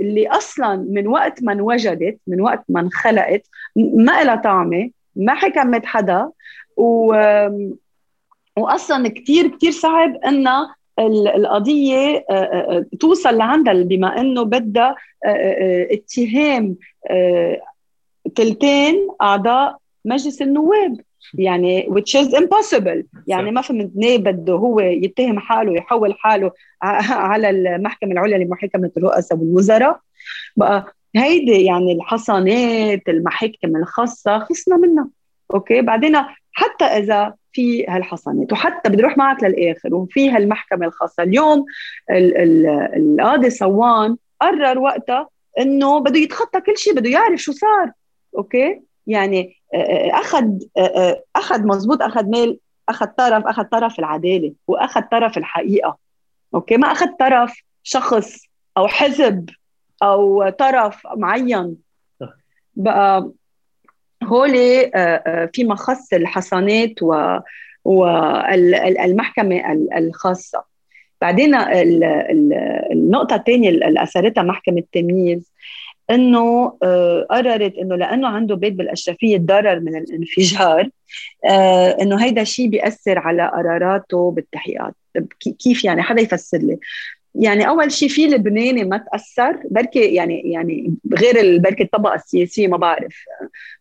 اللي 0.00 0.28
أصلا 0.28 0.76
من 0.76 1.06
وقت 1.06 1.42
ما 1.42 1.52
انوجدت 1.52 2.18
من 2.26 2.40
وقت 2.40 2.64
ما 2.68 2.80
انخلقت 2.80 3.46
ما 3.76 4.24
لها 4.24 4.36
طعمة 4.36 4.90
ما 5.16 5.34
حكمت 5.34 5.86
حدا 5.86 6.30
و 6.76 7.14
واصلا 8.56 9.08
كثير 9.08 9.48
كثير 9.48 9.70
صعب 9.70 10.16
ان 10.16 10.48
القضية 10.98 12.24
آه، 12.30 12.32
آه، 12.32 12.76
آه، 12.76 12.86
توصل 13.00 13.36
لعندها 13.36 13.74
بما 13.74 14.20
إنه 14.20 14.42
بدها 14.42 14.94
اتهام 15.90 16.76
ثلثين 18.36 19.08
أعضاء 19.22 19.76
مجلس 20.04 20.42
النواب. 20.42 21.00
يعني 21.34 21.82
which 21.82 22.20
is 22.20 22.34
impossible. 22.34 23.02
يعني 23.26 23.50
ما 23.50 23.60
فهمت 23.60 23.90
ليه 23.94 24.18
بده 24.18 24.52
هو 24.52 24.80
يتهم 24.80 25.38
حاله 25.38 25.76
يحول 25.76 26.14
حاله 26.18 26.50
على 27.10 27.50
المحكمة 27.50 28.12
العليا 28.12 28.38
لمحاكمة 28.38 28.90
الرؤساء 28.96 29.38
والوزراء. 29.38 30.00
بقى 30.56 30.94
هيدي 31.16 31.64
يعني 31.64 31.92
الحصانات 31.92 33.08
المحاكم 33.08 33.76
الخاصة 33.76 34.38
خلصنا 34.38 34.76
منها. 34.76 35.08
okay؟ 35.54 35.82
بعدين 35.82 36.16
حتى 36.52 36.84
إذا 36.84 37.34
في 37.56 37.86
هالحصانات 37.86 38.52
وحتى 38.52 38.90
بدي 38.90 39.02
أروح 39.02 39.16
معك 39.18 39.44
للآخر 39.44 39.94
وفي 39.94 40.30
هالمحكمة 40.30 40.86
الخاصة. 40.86 41.22
اليوم 41.22 41.64
القاضي 42.96 43.50
صوان 43.50 44.16
قرر 44.40 44.78
وقتها 44.78 45.28
إنه 45.58 46.00
بده 46.00 46.18
يتخطى 46.18 46.60
كل 46.60 46.78
شيء 46.78 46.94
بده 46.94 47.10
يعرف 47.10 47.40
شو 47.40 47.52
صار. 47.52 47.92
okay؟ 48.38 48.80
يعني 49.06 49.56
أخذ 50.12 50.50
أخذ 51.36 51.66
مزبوط 51.66 52.02
أخذ 52.02 52.30
مال 52.30 52.58
أخذ 52.88 53.06
طرف 53.06 53.46
أخذ 53.46 53.64
طرف 53.64 53.98
العدالة 53.98 54.52
وأخذ 54.66 55.02
طرف 55.02 55.38
الحقيقة. 55.38 55.98
أوكي؟ 56.54 56.76
ما 56.76 56.92
أخذ 56.92 57.06
طرف 57.20 57.62
شخص 57.82 58.42
أو 58.76 58.86
حزب 58.88 59.50
أو 60.02 60.48
طرف 60.48 61.06
معين. 61.16 61.76
بقى 62.74 63.30
هولي 64.26 64.90
آه، 64.94 65.22
آه، 65.26 65.50
فيما 65.54 65.74
خص 65.74 66.12
الحصانات 66.12 66.94
والمحكمة 67.84 69.62
الخاصة. 69.96 70.64
بعدين 71.20 71.54
النقطة 72.92 73.36
الثانية 73.36 73.68
اللي 73.68 74.02
أثرتها 74.02 74.42
محكمة 74.42 74.78
التمييز 74.78 75.52
إنه 76.10 76.78
آه، 76.82 77.26
قررت 77.30 77.74
إنه 77.78 77.96
لأنه 77.96 78.28
عنده 78.28 78.54
بيت 78.56 78.72
بالأشرفية 78.72 79.36
تضرر 79.36 79.80
من 79.80 79.96
الانفجار 79.96 80.88
إنه 82.00 82.24
هيدا 82.24 82.42
الشيء 82.42 82.68
بيأثر 82.68 83.18
على 83.18 83.48
قراراته 83.48 84.30
بالتحقيقات. 84.30 84.94
كيف 85.58 85.84
يعني؟ 85.84 86.02
حدا 86.02 86.20
يفسر 86.22 86.58
لي. 86.58 86.78
يعني 87.38 87.68
أول 87.68 87.92
شيء 87.92 88.08
في 88.08 88.26
لبناني 88.26 88.84
ما 88.84 88.96
تأثر 88.96 89.62
بركي 89.70 90.00
يعني 90.00 90.40
يعني 90.44 90.94
غير 91.18 91.58
بركي 91.58 91.82
الطبقة 91.82 92.14
السياسية 92.14 92.68
ما 92.68 92.76
بعرف. 92.76 93.24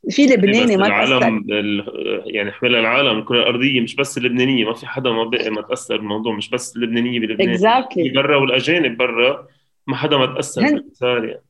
في 0.09 0.25
لبناني 0.25 0.77
ما 0.77 0.87
العالم 0.87 1.43
تاثر 1.43 1.85
يعني 2.25 2.51
حول 2.51 2.75
العالم 2.75 3.19
الكره 3.19 3.39
الارضيه 3.39 3.81
مش 3.81 3.95
بس 3.95 4.17
اللبنانيه 4.17 4.65
ما 4.65 4.73
في 4.73 4.87
حدا 4.87 5.09
ما 5.09 5.23
بقي 5.23 5.49
ما 5.49 5.61
تأثر 5.61 5.97
بالموضوع 5.97 6.35
مش 6.35 6.49
بس 6.49 6.75
اللبنانيه 6.75 7.19
بلبنان. 7.19 7.57
Exactly. 7.57 8.13
برا 8.15 8.37
والأجانب 8.37 8.97
برا 8.97 9.47
ما 9.87 9.95
حدا 9.95 10.17
ما 10.17 10.25
تأثر 10.25 10.61
هن... 10.61 10.83
صار 10.93 11.25
يعني. 11.25 11.41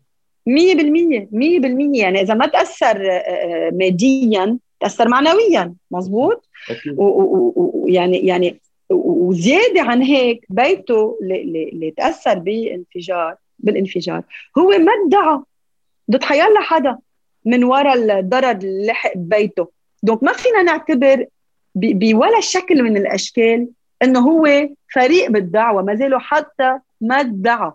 مية 0.47 0.75
بالمية 0.75 1.27
مية 1.31 1.59
بالمية. 1.59 2.01
يعني 2.01 2.21
إذا 2.21 2.33
ما 2.33 2.47
تأثر 2.47 3.11
آه، 3.11 3.11
آه، 3.11 3.71
ماديا 3.73 4.57
تأثر 4.79 5.07
معنويا 5.07 5.73
مزبوط؟ 5.91 6.49
ويعني 6.97 8.17
يعني 8.17 8.59
وزيادة 8.89 9.81
عن 9.81 10.01
هيك 10.01 10.45
بيته 10.49 11.19
اللي, 11.21 11.69
اللي 11.73 11.91
تاثر 11.91 12.39
بانفجار 12.39 13.35
بالانفجار. 13.59 14.23
هو 14.57 14.69
ما 14.69 14.91
ادعى. 15.07 15.39
ضد 16.11 16.23
حيلا 16.23 16.61
حدا 16.61 16.97
من 17.45 17.63
وراء 17.63 18.19
الضرر 18.19 18.51
اللي 18.51 18.85
لحق 18.85 19.17
ببيته. 19.17 19.71
donc 20.03 20.23
ما 20.23 20.33
فينا 20.33 20.61
نعتبر 20.61 21.25
بولا 21.75 22.39
شكل 22.39 22.83
من 22.83 22.97
الأشكال 22.97 23.67
إنه 24.01 24.19
هو 24.19 24.69
فريق 24.93 25.31
بالدعوة. 25.31 25.81
ما 25.81 25.95
زالوا 25.95 26.19
حتى 26.19 26.79
ما 27.01 27.19
ادعى. 27.19 27.71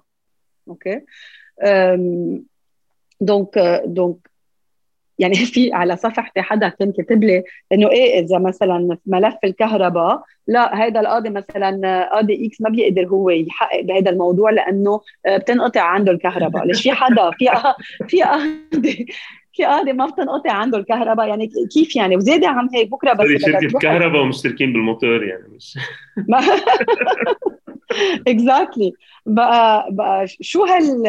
okay؟ 0.68 1.00
donc 3.20 3.82
donc 3.86 4.29
يعني 5.20 5.34
في 5.54 5.72
على 5.72 5.96
صفحتي 5.96 6.42
حدا 6.42 6.68
كان 6.68 6.92
كاتب 6.92 7.24
لي 7.24 7.44
إنه 7.72 7.90
إيه 7.90 8.20
إذا 8.20 8.38
مثلا 8.38 8.96
في 9.04 9.10
ملف 9.10 9.34
الكهرباء 9.44 10.22
لا 10.46 10.74
هذا 10.74 11.00
القاضي 11.00 11.30
مثلا 11.30 12.08
قاضي 12.12 12.46
إكس 12.46 12.60
ما 12.60 12.70
بيقدر 12.70 13.06
هو 13.06 13.30
يحقق 13.30 13.80
بهذا 13.80 14.10
الموضوع 14.10 14.50
لأنه 14.50 15.00
آه، 15.26 15.36
بتنقطع 15.36 15.82
عنده 15.82 16.12
الكهرباء. 16.12 16.66
ليش 16.66 16.82
في 16.82 16.92
حدا 16.92 17.30
في 17.30 17.48
في 18.08 18.22
قاضي 18.22 19.06
في 19.52 19.64
قاضي 19.64 19.92
ما 19.92 20.06
بتنقطع 20.06 20.52
عنده 20.52 20.78
الكهرباء. 20.78 21.28
يعني 21.28 21.50
كيف 21.74 21.96
يعني؟ 21.96 22.16
وزياده 22.16 22.48
عن 22.48 22.68
هيك 22.74 22.90
بكرة 22.90 23.12
بس 23.12 23.26
شركة 23.26 23.78
كهرباء 23.78 24.22
ومشتركين 24.22 24.72
بالموتور 24.72 25.24
يعني 25.24 25.44
مش 25.56 25.78
exactly 28.28 28.92
بقى 29.26 29.86
بقى 29.90 30.26
شو 30.40 30.64
هال 30.64 31.04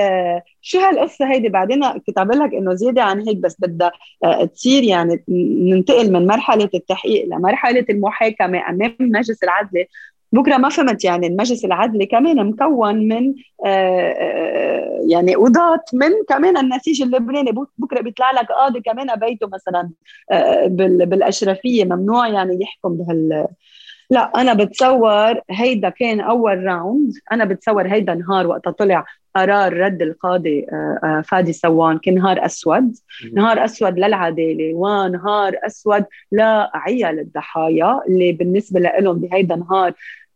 شو 0.62 0.80
هالقصة 0.80 1.32
هيدي؟ 1.32 1.50
بعدين 1.50 1.82
كتب 2.08 2.32
لك 2.32 2.54
إنه 2.54 2.74
زيادة 2.74 3.02
عن 3.04 3.22
هيك 3.28 3.38
بس 3.38 3.56
بدها 3.60 3.91
آه، 4.24 4.46
تصير 4.46 4.84
يعني 4.84 5.24
ننتقل 5.70 6.12
من 6.13 6.28
مرحلة 6.28 6.70
التحقيق 6.74 7.26
لمرحلة 7.26 7.86
المحاكمة. 7.89 8.70
امام 8.70 8.96
مجلس 9.00 9.44
العدل؟ 9.44 9.86
بكرة 10.34 10.58
ما 10.58 10.70
فهمت 10.70 11.04
يعني 11.06 11.28
المجلس 11.28 11.65
العدلي 11.65 12.06
كمان 12.06 12.48
مكون 12.50 13.08
من 13.08 13.34
آه، 13.65 14.12
آه، 14.12 15.00
يعني 15.10 15.36
قضاة 15.36 15.84
من 15.94 16.12
كمان 16.30 16.58
النسيج 16.58 17.02
اللبناني. 17.02 17.52
بكرة 17.78 18.02
بيطلع 18.02 18.32
لك 18.32 18.48
قاضي 18.52 18.82
كمان 18.82 19.15
بيته 19.15 19.48
مثلا 19.48 19.89
بالأشرفية 21.06 21.86
ممنوع 21.86 22.28
يعني 22.28 22.60
يحكم 22.62 22.98
بهال 22.98 23.48
لا 24.12 24.41
أنا 24.41 24.54
بتصور 24.54 25.41
هيدا 25.50 25.89
كان 25.89 26.19
أول 26.19 26.63
راوند 26.65 27.13
أنا 27.32 27.45
بتصور 27.45 27.88
هيدا 27.88 28.13
نهار 28.15 28.47
وقت 28.47 28.69
طلع 28.69 29.06
قرار 29.36 29.74
رد 29.74 30.02
القاضي 30.02 30.65
آه، 30.71 31.00
آه، 31.04 31.21
فادي 31.21 31.54
سوان 31.54 31.97
كان 31.97 32.15
نهار 32.15 32.45
اسود 32.45 32.95
نهار 33.34 33.65
أسود 33.65 34.00
للعدالة 34.00 34.74
ونهار 34.74 35.54
أسود 35.65 36.06
لعيال 36.32 37.19
الضحايا 37.19 38.02
اللي 38.08 38.32
بالنسبة 38.32 38.80
لهم 38.80 39.19
بهيدا 39.19 39.56
النهار 39.56 39.93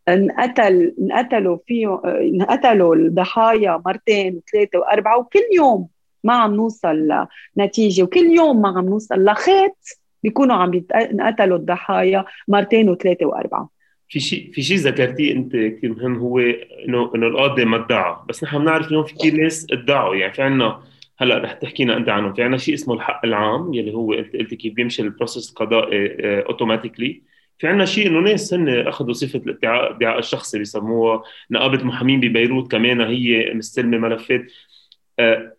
انقتل 0.09 0.95
انقتلوا 1.01 1.57
فيه 1.67 2.01
انقتلوا 2.05 2.95
الضحايا 2.95 3.81
مرتين 3.85 4.35
وثلاثة 4.47 4.79
وأربعة 4.79 5.19
وكل 5.19 5.39
يوم 5.55 5.87
ما 6.23 6.33
عم 6.33 6.55
نوصل 6.55 7.09
لنتيجة 7.57 8.03
وكل 8.03 8.25
يوم 8.25 8.61
ما 8.61 8.69
عم 8.69 8.85
نوصل 8.85 9.25
لخيط. 9.25 9.77
بيكونوا 10.25 10.55
عم 10.55 10.73
ينقتلوا 10.73 11.57
الضحايا 11.57 12.25
مرتين 12.47 12.89
وثلاثة 12.89 13.25
وأربعة. 13.25 13.69
في 14.09 14.19
شيء 14.19 14.51
في 14.53 14.61
شيء 14.61 14.77
ذكرتيه 14.77 15.33
أنت 15.33 15.55
كثير 15.55 15.93
مهم 15.93 16.15
هو 16.17 16.39
انه 16.39 17.11
إنه 17.15 17.27
القاضي 17.27 17.65
ما 17.65 17.85
ادعى 17.85 18.15
بس 18.29 18.43
نحن 18.43 18.59
بنعرف 18.59 18.87
اليوم 18.87 19.03
في 19.03 19.15
كثير 19.15 19.33
ناس 19.35 19.67
ادعوا 19.71 20.15
يعني 20.15 20.33
في 20.33 20.41
عندنا 20.41 20.79
هلأ 21.17 21.37
رح 21.37 21.53
تحكينا 21.53 21.97
أنت 21.97 22.09
عنهم. 22.09 22.33
في 22.33 22.43
عندنا 22.43 22.57
شيء 22.57 22.73
اسمه 22.73 22.93
الحق 22.93 23.25
العام 23.25 23.73
يلي 23.73 23.93
هو 23.93 24.13
انت 24.13 24.35
قلت 24.35 24.53
كيف 24.53 24.73
بيمشي 24.73 25.01
ال 25.01 25.07
process 25.07 25.49
القضائي 25.49 26.15
automatically 26.41 27.21
في 27.57 27.67
عندنا 27.67 27.85
شيء 27.85 28.07
إنه 28.07 28.19
ناس 28.19 28.53
هن 28.53 28.69
أخذوا 28.69 29.13
صفة 29.13 29.39
الادعاء 29.39 30.19
الشخصي 30.19 30.57
بيسموها 30.57 31.23
نقابة 31.51 31.83
محامين 31.83 32.19
ببيروت. 32.19 32.71
كمان 32.71 33.01
هي 33.01 33.53
مستلمة 33.53 33.97
ملفات. 33.97 34.41
آه، 34.41 34.74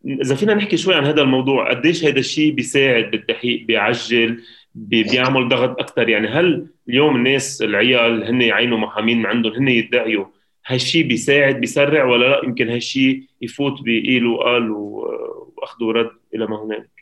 إذا 0.06 0.34
فينا 0.34 0.54
نحكي 0.54 0.76
شوي 0.76 0.94
عن 0.94 1.04
هذا 1.04 1.22
الموضوع 1.22 1.70
قديش 1.70 2.04
هذا 2.04 2.18
الشيء 2.18 2.52
بيساعد 2.52 3.10
بالتحقيق 3.10 3.66
بيعجل 3.66 4.42
بيعمل 4.74 5.48
ضغط 5.48 5.80
أكثر 5.80 6.08
يعني 6.08 6.28
هل 6.28 6.66
اليوم 6.88 7.16
الناس 7.16 7.62
العيال 7.62 8.24
هن 8.24 8.42
يعينوا 8.42 8.78
محامين 8.78 9.18
من 9.18 9.26
عندهم 9.26 9.52
هن 9.52 9.68
يدعيوا 9.68 10.26
هالشيء 10.66 11.06
بيساعد 11.06 11.60
بيسرع 11.60 12.04
ولا 12.04 12.26
لا؟ 12.26 12.40
يمكن 12.44 12.68
هالشيء 12.68 13.22
يفوت 13.42 13.82
بقيل 13.82 14.26
وقال 14.26 14.70
واخذ 14.70 15.84
ورد 15.84 16.10
إلى 16.34 16.46
ما 16.46 16.64
هنالك 16.64 16.95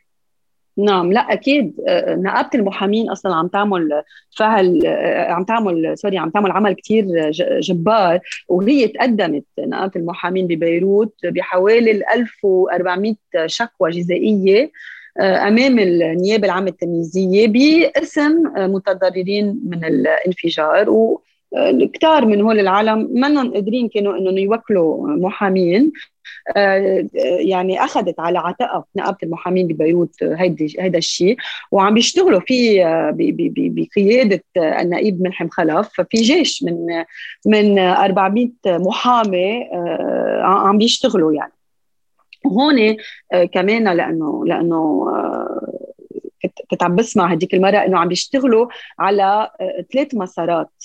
نعم 0.78 1.12
لا 1.12 1.20
أكيد. 1.32 1.80
آه، 1.88 2.14
نقابة 2.14 2.50
المحامين 2.54 3.10
أصلا 3.10 3.34
عم 3.34 3.48
تعمل 3.48 4.02
فعل 4.38 4.82
آه، 4.86 5.32
عم 5.32 5.44
تعمل 5.44 5.98
سوري 5.98 6.18
عم 6.18 6.30
تعمل 6.30 6.50
عمل 6.50 6.72
كثير 6.74 7.30
جبار. 7.60 8.20
وهي 8.48 8.88
تقدمت 8.88 9.44
نقابة 9.58 9.92
المحامين 9.96 10.46
ببيروت 10.46 11.14
بحوالي 11.26 11.90
1400 12.14 13.14
شكوى 13.46 13.90
جزائية 13.90 14.70
آه، 15.20 15.48
أمام 15.48 15.78
النيابة 15.78 16.44
العامة 16.46 16.68
التمييزية 16.68 17.46
باسم 17.46 18.42
متضررين 18.56 19.60
من 19.64 19.84
الانفجار. 19.84 20.90
و 20.90 21.22
كثار 21.92 22.26
من 22.26 22.40
هول 22.40 22.60
العالم 22.60 23.08
منهم 23.12 23.52
قادرين 23.52 23.88
كانوا 23.88 24.16
انه 24.16 24.40
يوكلوا 24.40 25.08
محامين. 25.08 25.92
آه، 26.56 27.08
يعني 27.38 27.84
أخذت 27.84 28.20
على 28.20 28.38
عاتقها 28.38 28.84
نقابة 28.96 29.16
المحامين 29.22 29.66
ببيروت 29.66 30.22
هيدا 30.22 30.98
الشيء 30.98 31.36
وعم 31.70 31.94
بيشتغلوا 31.94 32.40
في 32.40 32.80
بقيادة 33.56 34.44
النقيب 34.56 35.22
ملحم 35.22 35.48
خلف 35.48 36.00
في 36.00 36.16
جيش 36.16 36.62
من 36.62 37.04
من 37.46 37.78
400 37.78 38.48
محامي 38.66 39.62
آه، 39.72 40.40
عم 40.42 40.78
بيشتغلوا 40.78 41.32
يعني. 41.32 41.52
هون 42.46 42.96
آه، 43.32 43.44
كمان 43.44 43.96
لأنه 43.96 44.44
لأنه 44.46 45.06
كنت 46.70 46.82
عم 46.82 46.96
بسمع 46.96 47.32
هديك 47.32 47.54
المرة 47.54 47.76
إنه 47.76 47.98
عم 47.98 48.08
بيشتغلوا 48.08 48.66
على 48.98 49.50
ثلاث 49.92 50.14
مسارات. 50.14 50.84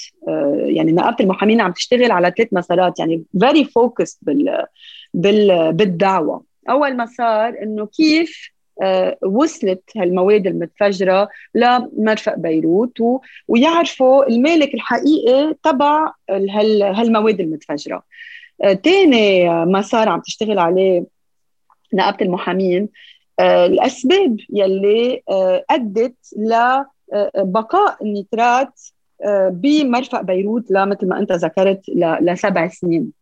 يعني 0.65 0.91
نقابة 0.91 1.15
المحامين 1.19 1.61
عم 1.61 1.71
تشتغل 1.71 2.11
على 2.11 2.33
ثلاث 2.37 2.49
مسارات 2.51 2.99
يعني 2.99 3.23
very 3.39 3.65
focused 3.65 4.19
بال 5.13 5.73
بالدعوة. 5.73 6.43
أول 6.69 6.97
مسار 6.97 7.55
إنه 7.63 7.85
كيف 7.85 8.51
آه، 8.81 9.17
وصلت 9.23 9.83
هالمواد 9.97 10.47
المتفجرة 10.47 11.29
لمرفق 11.55 12.35
بيروت 12.35 12.97
ويعرفوا 13.47 14.27
المالك 14.27 14.73
الحقيقي 14.73 15.55
تبع 15.63 16.11
هالمواد 16.29 17.39
المتفجرة. 17.39 18.03
ثاني 18.83 19.49
آه، 19.49 19.65
مسار 19.65 20.09
عم 20.09 20.19
تشتغل 20.19 20.59
عليه 20.59 21.05
نقابة 21.93 22.17
المحامين 22.21 22.83
آه، 22.83 22.89
الأسباب 23.39 24.37
يلي 24.49 25.21
أدت 25.69 26.15
لبقاء 26.37 27.97
النيترات 28.01 28.81
بمرفق 29.49 30.21
بيروت 30.21 30.71
لمثل 30.71 31.07
ما 31.07 31.19
أنت 31.19 31.31
ذكرت 31.31 31.81
لسبع 32.21 32.67
سنين. 32.67 33.19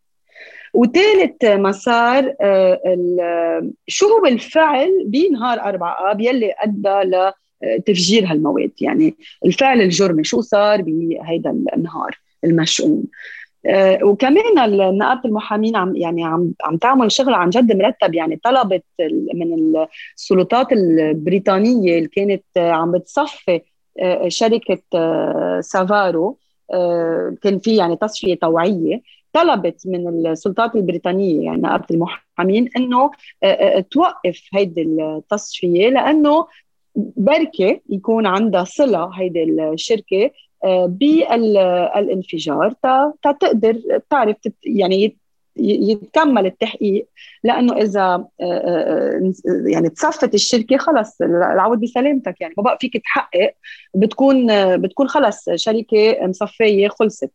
وثالث 0.73 1.45
مسار 1.45 2.35
آه، 2.41 3.69
شو 3.87 4.07
هو 4.07 4.25
الفعل 4.25 5.03
بنهار 5.05 5.59
4 5.59 6.11
آب 6.11 6.21
يلي 6.21 6.53
أدى 6.57 7.17
لتفجير 7.63 8.25
هالمواد؟ 8.25 8.71
يعني 8.81 9.15
الفعل 9.45 9.81
الجرمي 9.81 10.23
شو 10.23 10.41
صار 10.41 10.81
بهيدا 10.81 11.49
النهار 11.75 12.19
المشؤوم؟ 12.43 13.03
آه، 13.03 13.36
وكمان 14.03 14.97
نقابة 14.97 15.21
المحامين 15.25 15.75
عم 15.75 15.95
يعني 15.95 16.23
عم 16.23 16.53
عم 16.63 16.77
تعمل 16.77 17.11
شغل 17.11 17.33
عن 17.33 17.49
جد 17.49 17.77
مرتب 17.77 18.13
يعني 18.13 18.39
طلبت 18.43 18.83
من 19.33 19.75
السلطات 20.15 20.71
البريطانية 20.71 21.97
اللي 21.97 22.07
كانت 22.07 22.43
عم 22.57 22.91
بتصفي 22.91 23.61
آه، 23.99 24.27
شركة 24.27 24.81
سافارو 25.61 26.37
كان 27.41 27.59
في 27.59 27.75
يعني 27.75 27.95
تصفية 27.95 28.35
طوعيه 28.35 29.01
طلبت 29.33 29.87
من 29.87 30.27
السلطات 30.27 30.75
البريطانية 30.75 31.45
يعني 31.45 31.61
نقابة 31.61 31.85
المحامين 31.91 32.69
إنه 32.77 33.11
آه، 33.43 33.45
آه، 33.45 33.79
توقف 33.79 34.41
هيدي 34.53 34.81
التصفية 34.81 35.89
لأنه 35.89 36.47
بركة 36.95 37.81
يكون 37.89 38.25
عندها 38.25 38.63
صلة 38.63 39.09
هيدي 39.19 39.43
الشركة 39.43 40.25
آه، 40.25 40.31
بالانفجار 40.87 42.73
تقدر 43.23 43.81
تعرف 44.09 44.37
يعني 44.63 45.17
يتكمل 45.59 46.45
التحقيق. 46.45 47.07
لأنه 47.43 47.77
إذا 47.77 48.01
آه، 48.01 48.27
آه، 48.41 49.33
آه، 49.49 49.67
يعني 49.67 49.89
تصفت 49.89 50.33
الشركة 50.33 50.77
خلص 50.77 51.21
العود 51.21 51.79
بسلامتك 51.79 52.41
يعني. 52.41 52.53
ما 52.57 52.63
بقى 52.63 52.77
فيك 52.81 53.03
تحقق 53.03 53.53
بتكون 53.95 54.47
بتكون 54.77 55.07
خلص 55.07 55.49
شركة 55.55 56.17
مصفية 56.21 56.87
خلصت 56.87 57.31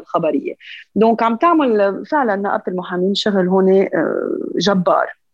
الخبرية. 0.00 0.54
دونك 0.94 1.22
عم 1.22 1.36
تعمل 1.36 2.02
فعلا 2.06 2.36
نقابة 2.36 2.62
المحامين 2.68 3.14
شغل 3.14 3.48
هون 3.48 3.88
جبار. 4.58 5.25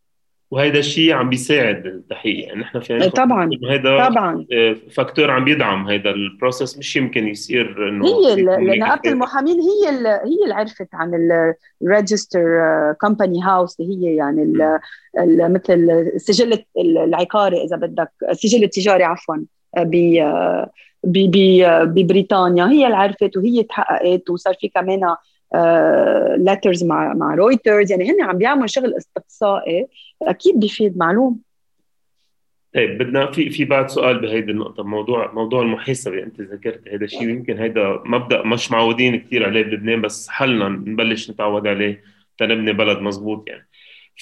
وهذا 0.52 0.78
الشيء 0.78 1.12
عم 1.12 1.30
بيساعد 1.30 1.86
التحقيق 1.86 2.46
يعني 2.46 2.60
نحن 2.60 2.80
في 2.80 3.10
طبعا 3.10 3.50
هذا 3.70 4.08
طبعا. 4.08 4.46
factor 4.90 5.30
عم 5.30 5.44
بيدعم 5.44 5.88
هذا 5.88 6.10
ال 6.10 6.19
process 6.19 6.78
مش 6.78 6.96
يمكن 6.96 7.28
يصير 7.28 7.88
إنه 7.88 8.06
هي 8.06 8.42
نقابه 8.78 9.10
المحامين 9.10 9.60
هي 9.60 9.88
هي 10.06 10.44
اللي 10.44 10.54
عرفت 10.54 10.88
عن 10.94 11.10
ال 11.82 11.89
register 11.89 12.42
Company 13.00 13.42
House 13.42 13.80
اللي 13.80 14.06
هي 14.06 14.16
يعني 14.16 14.42
ال 14.42 14.78
ال 15.18 15.52
مثل 15.52 15.90
السجل 16.14 16.64
العقاري 16.78 17.64
إذا 17.64 17.76
بدك 17.76 18.10
السجل 18.30 18.64
التجاري 18.64 19.04
عفوا 19.04 19.36
ببريطانيا. 21.04 22.66
هي 22.66 22.86
اللي 22.86 22.96
عرفت 22.96 23.36
وهي 23.36 23.62
تحققت 23.62 24.30
وصار 24.30 24.54
في 24.60 24.68
كمان 24.68 25.00
letters 26.36 26.84
مع 26.84 27.14
مع 27.14 27.34
رويترز 27.34 27.90
يعني 27.90 28.10
هن 28.10 28.22
عم 28.22 28.38
بيعملوا 28.38 28.66
شغل 28.66 28.94
استقصائي. 28.94 29.86
أكيد 30.22 30.60
بيفيد 30.60 30.98
معلوم. 30.98 31.38
طيب 32.74 32.98
بدنا 32.98 33.30
في 33.30 33.50
في 33.50 33.64
بعد 33.64 33.90
سؤال 33.90 34.18
بهيدي 34.18 34.52
النقطة. 34.52 34.82
موضوع 34.82 35.32
موضوع 35.32 35.62
المحاسبة 35.62 36.22
أنت 36.22 36.40
ذكرت 36.40 36.88
هذا 36.88 37.04
الشيء. 37.04 37.28
يمكن 37.28 37.58
هيدا 37.58 38.02
مبدأ 38.04 38.42
مش 38.42 38.70
معودين 38.70 39.20
كثير 39.20 39.46
عليه 39.46 39.62
بلبنان 39.62 40.00
بس 40.00 40.28
حلّنا 40.28 40.68
نبلش 40.68 41.30
نتعود 41.30 41.66
عليه. 41.66 42.02
تنبني 42.38 42.72
بلد 42.72 42.98
مزبوط 42.98 43.48
يعني. 43.48 43.68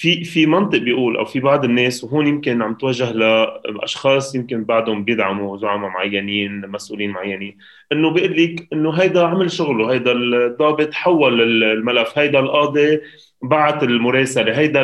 في 0.01 0.23
في 0.23 0.45
منطق 0.45 0.77
بيقول 0.77 1.17
أو 1.17 1.25
في 1.25 1.39
بعض 1.39 1.65
الناس 1.65 2.03
وهون 2.03 2.27
يمكن 2.27 2.61
عم 2.61 2.73
توجه 2.73 3.11
لأشخاص 3.11 4.35
يمكن 4.35 4.63
بعدهم 4.63 5.03
بيدعموا 5.03 5.57
زعماء 5.57 5.89
معينين 5.89 6.67
مسؤولين 6.67 7.09
معينين 7.09 7.57
إنه 7.91 8.09
بيقول 8.09 8.43
لك 8.43 8.67
إنه 8.73 8.91
هيدا 8.91 9.25
عمل 9.25 9.51
شغله 9.51 9.93
هيدا 9.93 10.11
الضابط 10.11 10.93
حول 10.93 11.63
الملف 11.63 12.17
هيدا 12.19 12.39
القاضي 12.39 12.99
بعت 13.41 13.83
المراسلة 13.83 14.57
هيدا 14.59 14.81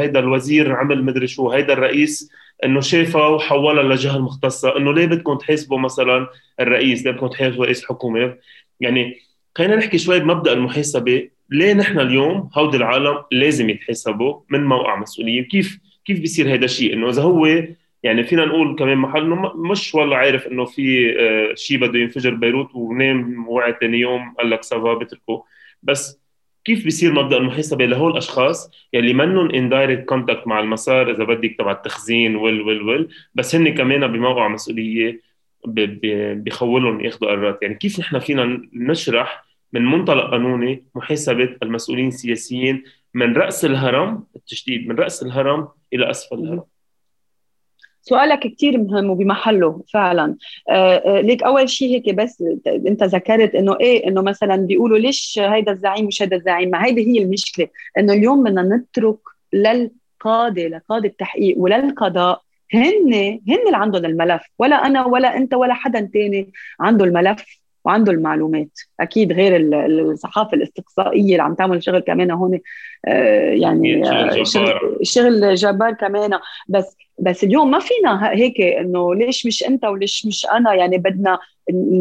هيدا 0.00 0.20
الوزير 0.20 0.72
عمل 0.72 1.04
مدري 1.04 1.26
شو 1.26 1.50
هيدا 1.50 1.72
الرئيس 1.72 2.30
إنه 2.64 2.80
شافها 2.80 3.26
وحولها 3.26 3.82
للجهه 3.82 4.16
المختصة 4.16 4.76
إنه 4.76 4.92
ليه 4.92 5.06
بدكم 5.06 5.34
تحاسبوا 5.34 5.78
مثلا 5.78 6.26
الرئيس؟ 6.60 7.04
ليه 7.04 7.12
بدكم 7.12 7.26
تحاسبوا 7.26 7.64
رئيس 7.64 7.84
حكومة؟ 7.84 8.36
يعني 8.80 9.20
خلينا 9.56 9.76
نحكي 9.76 9.98
شوي 9.98 10.20
بمبدأ 10.20 10.52
المحاسبة 10.52 11.30
ليه 11.50 11.72
نحن 11.72 12.00
اليوم 12.00 12.50
هودي 12.54 12.76
العالم 12.76 13.22
لازم 13.32 13.70
يتحسبوا 13.70 14.40
من 14.50 14.64
موقع 14.64 14.96
مسؤولية؟ 14.96 15.42
كيف 15.42 15.78
كيف 16.04 16.20
بيصير 16.20 16.54
هذا 16.54 16.64
الشيء؟ 16.64 16.94
إنه 16.94 17.08
إذا 17.08 17.22
هو 17.22 17.46
يعني 18.02 18.24
فينا 18.24 18.44
نقول 18.44 18.76
كمان 18.78 18.98
محل 18.98 19.22
إنه 19.22 19.52
مش 19.56 19.94
والله 19.94 20.16
عارف 20.16 20.46
إنه 20.46 20.64
في 20.64 21.14
آه، 21.20 21.54
شيء 21.54 21.78
بده 21.78 21.98
ينفجر 21.98 22.34
بيروت 22.34 22.74
ونام 22.74 23.48
وعد 23.48 23.74
ثاني 23.80 23.98
يوم 23.98 24.34
قال 24.38 24.50
لك 24.50 24.62
ça 24.62 24.78
va 24.78 24.94
بتركه. 24.94 25.44
بس 25.82 26.20
كيف 26.64 26.84
بيصير 26.84 27.12
مبدأ 27.12 27.36
المحاسبة 27.36 27.84
لهول 27.84 28.12
الأشخاص 28.12 28.70
يلي 28.92 29.12
منهم 29.12 29.50
in 29.50 29.63
direct 29.63 30.04
contact 30.08 30.46
مع 30.46 30.60
المسار 30.60 31.10
إذا 31.10 31.24
بدك 31.24 31.56
تبع 31.58 31.72
التخزين 31.72 32.36
وال 32.36 32.60
وال 32.60 32.82
وال 32.82 33.08
بس 33.34 33.54
هن 33.54 33.74
كمان 33.74 34.06
بموقع 34.06 34.48
مسؤولية 34.48 35.20
بيخولهم 36.34 37.00
ياخذوا 37.00 37.30
قرارات. 37.30 37.58
يعني 37.62 37.74
كيف 37.74 38.00
نحن 38.00 38.18
فينا 38.18 38.62
نشرح 38.72 39.49
من 39.72 39.84
منطلق 39.84 40.30
قانوني 40.30 40.84
محاسبة 40.94 41.56
المسؤولين 41.62 42.08
السياسيين 42.08 42.84
من 43.14 43.36
رأس 43.36 43.64
الهرم 43.64 44.24
التشديد 44.36 44.88
من 44.88 44.96
رأس 44.96 45.22
الهرم 45.22 45.68
إلى 45.92 46.10
أسفل 46.10 46.38
الهرم. 46.38 46.64
سؤالك 48.02 48.38
كثير 48.38 48.78
مهم 48.78 49.10
وبمحله 49.10 49.82
فعلا. 49.92 50.36
آه, 50.70 50.96
آه، 50.96 51.20
ليك 51.20 51.42
أول 51.42 51.68
شيء 51.68 51.94
هيك 51.94 52.14
بس 52.14 52.44
أنت 52.66 53.02
ذكرت 53.02 53.54
إنه 53.54 53.76
إيه 53.80 54.08
إنه 54.08 54.22
مثلا 54.22 54.56
بيقولوا 54.56 54.98
ليش 54.98 55.38
هيدا 55.42 55.72
الزعيم 55.72 56.06
مش 56.06 56.22
هيدا 56.22 56.36
الزعيم؟ 56.36 56.70
ما 56.70 56.86
هيدي 56.86 57.06
هي 57.06 57.22
المشكلة 57.22 57.68
إنه 57.98 58.12
اليوم 58.12 58.44
بدنا 58.44 58.62
نترك 58.62 59.18
للقاضي 59.52 60.68
لقاضي 60.68 61.08
التحقيق 61.08 61.58
وللقضاء 61.58 62.42
هن 62.74 63.14
هن 63.48 63.66
اللي 63.66 63.76
عندهم 63.76 64.04
الملف. 64.04 64.42
ولا 64.58 64.76
أنا 64.76 65.06
ولا 65.06 65.36
أنت 65.36 65.54
ولا 65.54 65.74
حدا 65.74 66.10
تاني 66.12 66.52
عنده 66.80 67.04
الملف. 67.04 67.59
وعنده 67.84 68.12
المعلومات. 68.12 68.78
أكيد 69.00 69.32
غير 69.32 69.56
الصحافة 70.12 70.56
الاستقصائية 70.56 71.32
اللي 71.32 71.42
عم 71.42 71.54
تعمل 71.54 71.82
شغل 71.82 71.98
كمان 71.98 72.30
هون 72.30 72.60
آه، 73.08 73.50
يعني 73.50 74.04
شغل, 74.44 74.98
شغل 75.02 75.54
جبار 75.54 75.92
كمان. 75.92 76.30
بس 76.68 76.96
بس 77.18 77.44
اليوم 77.44 77.70
ما 77.70 77.78
فينا 77.78 78.30
هيك 78.32 78.60
إنه 78.60 79.14
ليش 79.14 79.46
مش 79.46 79.64
أنت 79.64 79.84
وليش 79.84 80.26
مش 80.26 80.46
أنا؟ 80.52 80.74
يعني 80.74 80.98
بدنا 80.98 81.38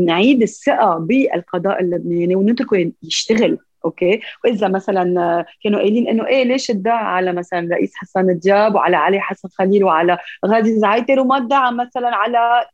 نعيد 0.06 0.42
الثقة 0.42 0.98
بالقضاء 0.98 1.82
اللبناني 1.82 2.36
ونتركه 2.36 2.92
يشتغل 3.04 3.58
أوكي؟ 3.86 4.22
وإذا 4.44 4.68
مثلا 4.68 5.46
كانوا 5.64 5.80
قايلين 5.80 6.08
إنه 6.08 6.28
إيه 6.28 6.44
ليش 6.44 6.70
ادعى 6.72 7.06
على 7.06 7.34
مثلا 7.34 7.76
رئيس 7.76 7.92
حسن 7.96 8.40
دياب 8.40 8.76
وعلى 8.76 8.98
علي 8.98 9.20
حسن 9.20 9.50
خليل 9.50 9.84
وعلى 9.84 10.18
غادي 10.46 10.80
زعيتر 10.80 11.20
وما 11.20 11.38
ادعى 11.38 11.72
مثلا 11.72 12.16
على 12.16 12.66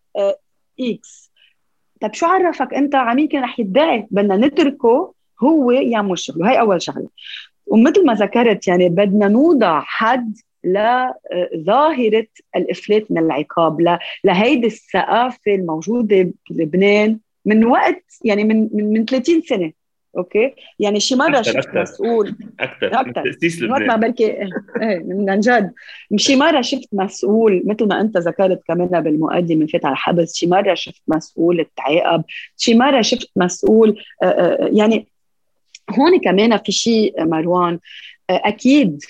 X 0.80 1.25
طيب 2.01 2.13
شو 2.13 2.25
عرفك 2.25 2.73
أنت 2.73 2.95
عمين 2.95 3.27
كان 3.27 3.43
رح 3.43 3.60
يدعي؟ 3.60 4.08
بدنا 4.12 4.38
نتركه 4.38 5.13
هو 5.43 5.71
يعمل 5.71 6.19
شغله. 6.19 6.49
هاي 6.49 6.60
أول 6.60 6.81
شغلة. 6.81 7.08
ومثل 7.67 8.05
ما 8.05 8.13
ذكرت 8.13 8.67
يعني 8.67 8.89
بدنا 8.89 9.27
نوضع 9.27 9.81
حد 9.81 10.38
لظاهرة 10.63 12.27
الإفلات 12.55 13.12
من 13.12 13.17
العقاب 13.17 13.97
لهيدي 14.23 14.67
الثقافة 14.67 15.55
الموجودة 15.55 16.31
بلبنان 16.49 17.19
من 17.45 17.65
وقت 17.65 18.03
يعني 18.23 18.43
من 18.43 18.69
من, 18.73 18.93
من 18.93 19.05
30 19.05 19.41
سنة. 19.41 19.71
okay؟ 20.17 20.54
يعني 20.80 20.99
شي 20.99 21.15
مرة 21.15 21.41
شفت. 21.41 21.75
مسؤول. 21.75 22.36
أكثر 22.60 22.99
أكثر 22.99 23.67
ما 23.67 23.95
بركي 23.95 24.25
إيه 24.25 24.49
من 25.06 25.39
جد. 25.39 25.71
شي 26.15 26.36
مرة 26.36 26.62
شفت 26.62 26.89
مسؤول 26.93 27.63
مثل 27.65 27.88
ما 27.88 28.01
أنت 28.01 28.17
ذكرت 28.17 28.62
كمان 28.67 29.01
بالمقدمة 29.01 29.65
فات 29.65 29.86
على 29.86 29.95
حبس 29.95 30.36
شي 30.36 30.47
مرة 30.47 30.73
شفت 30.73 31.01
مسؤول 31.08 31.65
تعاقب 31.78 32.23
شي 32.58 32.73
مرة 32.73 33.01
شفت 33.01 33.30
مسؤول 33.36 34.04
آه، 34.23 34.25
آه، 34.25 34.69
يعني 34.73 35.08
هون 35.91 36.19
كمان 36.19 36.58
في 36.58 36.71
شيء 36.71 37.25
مروان 37.25 37.80
أكيد. 38.30 39.04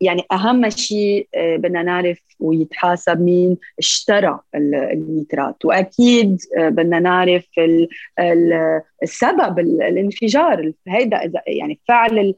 يعني 0.00 0.22
أهم 0.32 0.70
شيء 0.70 1.28
آه، 1.34 1.56
بدنا 1.56 1.82
نعرف 1.82 2.18
ويتحاسب 2.40 3.20
مين 3.20 3.56
اشترى 3.78 4.40
النيترات 4.54 5.64
وأكيد 5.64 6.38
آه، 6.58 6.68
بدنا 6.68 6.98
نعرف 7.00 7.46
السبب 9.02 9.58
الانفجار. 9.58 10.72
هيدا 10.88 11.32
يعني 11.46 11.80
فعل 11.88 12.34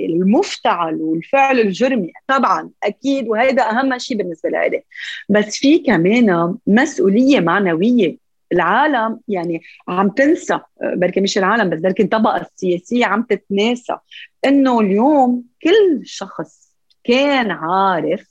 المفتعل 0.00 0.94
والفعل 0.94 1.60
الجرمي. 1.60 2.12
طبعا 2.28 2.70
أكيد. 2.84 3.28
وهذا 3.28 3.62
أهم 3.62 3.98
شيء 3.98 4.16
بالنسبة 4.16 4.50
لي 4.50 4.82
بس 5.28 5.56
في 5.56 5.78
كمان 5.78 6.54
مسؤولية 6.66 7.40
معنوية. 7.40 8.23
العالم 8.52 9.20
يعني 9.28 9.62
عم 9.88 10.08
تنسى 10.08 10.58
بركي 10.82 11.20
مش 11.20 11.38
العالم 11.38 11.70
بس 11.70 11.80
بركي 11.80 12.02
الطبقه 12.02 12.36
السياسيه 12.36 13.06
عم 13.06 13.22
تتناسى 13.22 13.96
إنه 14.44 14.80
اليوم 14.80 15.44
كل 15.62 16.00
شخص 16.04 16.74
كان 17.04 17.50
عارف 17.50 18.28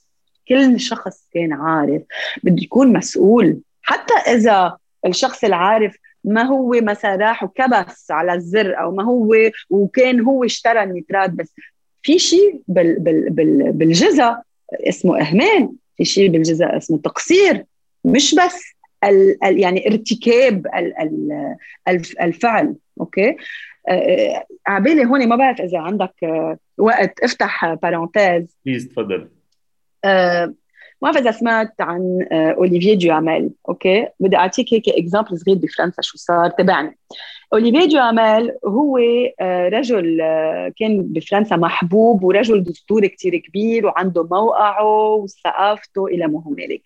كل 0.48 0.80
شخص 0.80 1.28
كان 1.34 1.52
عارف 1.52 2.02
بده 2.42 2.62
يكون 2.62 2.92
مسؤول. 2.92 3.60
حتى 3.82 4.14
إذا 4.14 4.76
الشخص 5.06 5.44
العارف 5.44 5.96
ما 6.24 6.42
هو 6.42 6.70
مثلا 6.82 7.16
راح 7.16 7.42
وكبس 7.42 8.10
على 8.10 8.34
الزر 8.34 8.80
أو 8.80 8.94
ما 8.94 9.04
هو 9.04 9.34
وكان 9.70 10.20
هو 10.20 10.44
اشترى 10.44 10.82
النيترات 10.82 11.30
بس 11.30 11.54
في 12.02 12.18
شيء 12.18 12.60
بال 12.68 13.00
بال 13.00 13.30
بال 13.30 13.72
بالجزء 13.72 14.34
اسمه 14.72 15.20
إهمال 15.20 15.68
في 15.96 16.04
شيء 16.04 16.30
بالجزء 16.30 16.76
اسمه 16.76 16.98
تقصير 16.98 17.64
مش 18.04 18.34
بس 18.34 18.73
ال 19.08 19.36
يعني 19.42 19.88
ارتكاب 19.88 20.66
الفعل 22.20 22.74
okay؟ 23.00 23.36
آه، 23.88 23.92
آه، 23.92 24.46
عبالي 24.66 25.04
هون 25.04 25.28
ما 25.28 25.36
بعرف 25.36 25.60
إذا 25.60 25.78
عندك 25.78 26.14
آه، 26.22 26.58
وقت. 26.78 27.20
افتح 27.20 27.74
parenthèse 27.74 28.56
please 28.66 28.88
تفضل. 28.88 29.28
ما 30.04 31.10
بعرف 31.10 31.16
إذا 31.16 31.30
سمعت 31.30 31.80
عن 31.80 32.26
Olivier 32.32 32.94
Duhamel 32.94 33.50
okay؟ 33.68 34.08
بدي 34.20 34.36
أعطيك 34.36 34.74
هيك 34.74 34.88
example 34.88 35.38
صغير 35.38 35.56
بفرنسا 35.56 36.02
شو 36.02 36.18
صار. 36.18 36.50
تبعني. 36.50 36.98
Olivier 37.52 37.84
Duhamel 37.88 38.52
هو 38.66 38.98
رجل 39.68 40.18
كان 40.76 41.02
بفرنسا 41.02 41.56
محبوب 41.56 42.24
ورجل 42.24 42.62
دستوري 42.62 43.08
كتير 43.08 43.36
كبير 43.36 43.86
وعنده 43.86 44.22
موقعه 44.22 45.14
وثقافته 45.14 46.06
إلى 46.06 46.26
ما 46.26 46.42
هنالك 46.46 46.82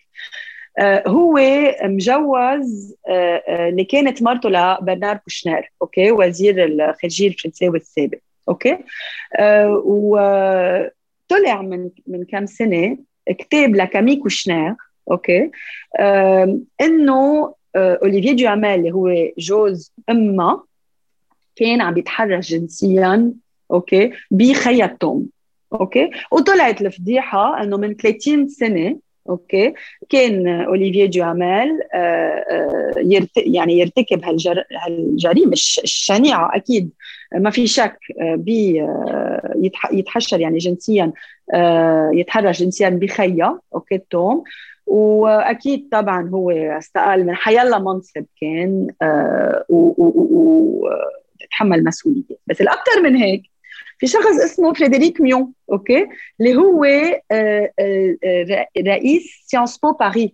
هو 1.07 1.39
مجوز 1.83 2.95
آه، 3.07 3.43
آه، 3.47 3.69
اللي 3.69 3.83
كانت 3.83 4.23
مرته 4.23 4.49
ل 4.49 4.58
Bernard 4.58 5.17
Kouchner 5.17 5.71
okay؟ 5.81 6.11
وزير 6.11 6.65
الخارجية 6.65 7.27
الفرنساوي 7.27 7.77
السابق 7.77 8.17
okay؟ 8.49 8.77
وطلع 9.85 11.61
من 11.61 11.89
من 12.07 12.25
كم 12.25 12.45
سنة 12.45 12.97
كتاب 13.29 13.75
ل 13.75 13.80
Camille 13.80 14.15
Kouchner 14.15 14.75
okay؟ 15.11 15.51
إنه 16.81 17.53
Olivier 17.75 18.31
Duhamel 18.31 18.79
اللي 18.79 18.91
هو 18.91 19.09
جوز 19.37 19.93
أمها 20.09 20.63
كان 21.55 21.81
عم 21.81 21.97
يتحرش 21.97 22.49
جنسيا 22.49 23.33
okay؟ 23.71 24.11
بخيا 24.31 24.97
توأم 24.99 25.27
okay؟ 25.73 26.09
وطلعت 26.31 26.81
الفضيحة 26.81 27.63
إنه 27.63 27.77
من 27.77 27.95
30 27.95 28.47
سنة 28.47 28.99
okay. 29.29 29.73
كان 30.09 30.47
Olivier 30.47 31.05
Duhamel 31.05 31.79
آه، 31.93 31.97
آه، 31.97 32.93
يعني 33.37 33.79
يرتكب 33.79 34.21
هالجريمة. 34.87 35.51
الشنيعة 35.53 36.55
أكيد. 36.55 36.89
ما 37.35 37.49
في 37.49 37.67
شك 37.67 37.97
بي 38.19 38.87
يتحشر 39.91 40.39
يعني 40.39 40.57
جنسيا 40.57 41.11
يتحرش 42.13 42.63
جنسيا 42.63 42.89
بخيا. 42.89 43.59
okay 43.75 43.97
توأم. 44.09 44.43
وأكيد 44.87 45.89
طبعا 45.91 46.29
هو 46.29 46.51
استقال 46.51 47.25
من 47.25 47.35
حيلا 47.35 47.79
منصب 47.79 48.25
كان 48.41 48.87
وتحمل 49.69 51.83
مسؤولية. 51.83 52.37
بس 52.47 52.61
الأكثر 52.61 53.01
من 53.03 53.15
هيك 53.15 53.48
في 53.99 54.07
شخص 54.07 54.39
اسمه 54.43 54.73
Frédéric 54.73 55.21
Mion 55.21 55.53
okay 55.71 56.07
اللي 56.39 56.55
هو 56.55 56.83
آه، 56.83 57.21
آه، 57.31 58.15
آه، 58.23 58.67
رئيس 58.77 59.43
Sciences 59.45 59.77
Po 59.77 59.91
Paris 59.91 60.33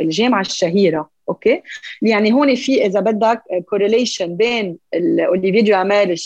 الجامعة 0.00 0.40
الشهيرة 0.40 1.10
okay 1.28 1.62
يعني 2.02 2.32
هون 2.32 2.54
في 2.54 2.86
إذا 2.86 3.00
بدك 3.00 3.42
correlation 3.70 4.36
بين 4.36 4.78
Olivier 4.94 5.62
Duhamel 5.62 6.16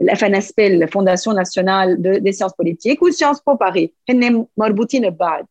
ال 0.00 0.24
FNSP 0.24 0.34
ال 0.34 0.52
Fondation 0.52 0.66
nationale 0.66 1.36
des 1.36 2.02
sciences 2.22 2.32
politiques 2.32 2.52
وال 2.58 3.02
Sciences 3.02 3.40
Po 3.40 3.54
Paris 3.54 3.92
هن 4.10 4.46
مربوطين 4.56 5.10
ببعض. 5.10 5.48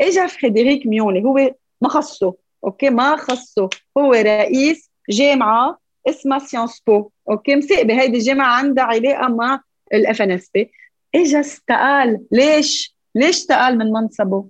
إجا 0.00 0.26
Frédéric 0.26 0.86
Mion 0.86 1.16
اللي 1.16 1.28
هو 1.28 1.54
ما 1.80 1.88
خصه 1.88 2.34
okay 2.64 2.90
ما 2.90 3.16
خصه 3.16 3.68
هو 3.98 4.12
رئيس 4.12 4.90
جامعة 5.10 5.78
اسمها 6.08 6.38
Sciences 6.38 6.82
Po 6.86 7.10
okay 7.30 7.56
مساقبه 7.56 8.00
هيدي 8.00 8.16
الجامعة 8.18 8.56
عندها 8.56 8.84
علاقة 8.84 9.28
مع 9.28 9.60
ال 9.92 10.22
FNSP 10.22 10.70
اجى 11.14 11.40
استقال. 11.40 12.20
ليش؟ 12.32 12.96
ليش 13.14 13.36
استقال 13.36 13.78
من 13.78 13.92
منصبه؟ 13.92 14.44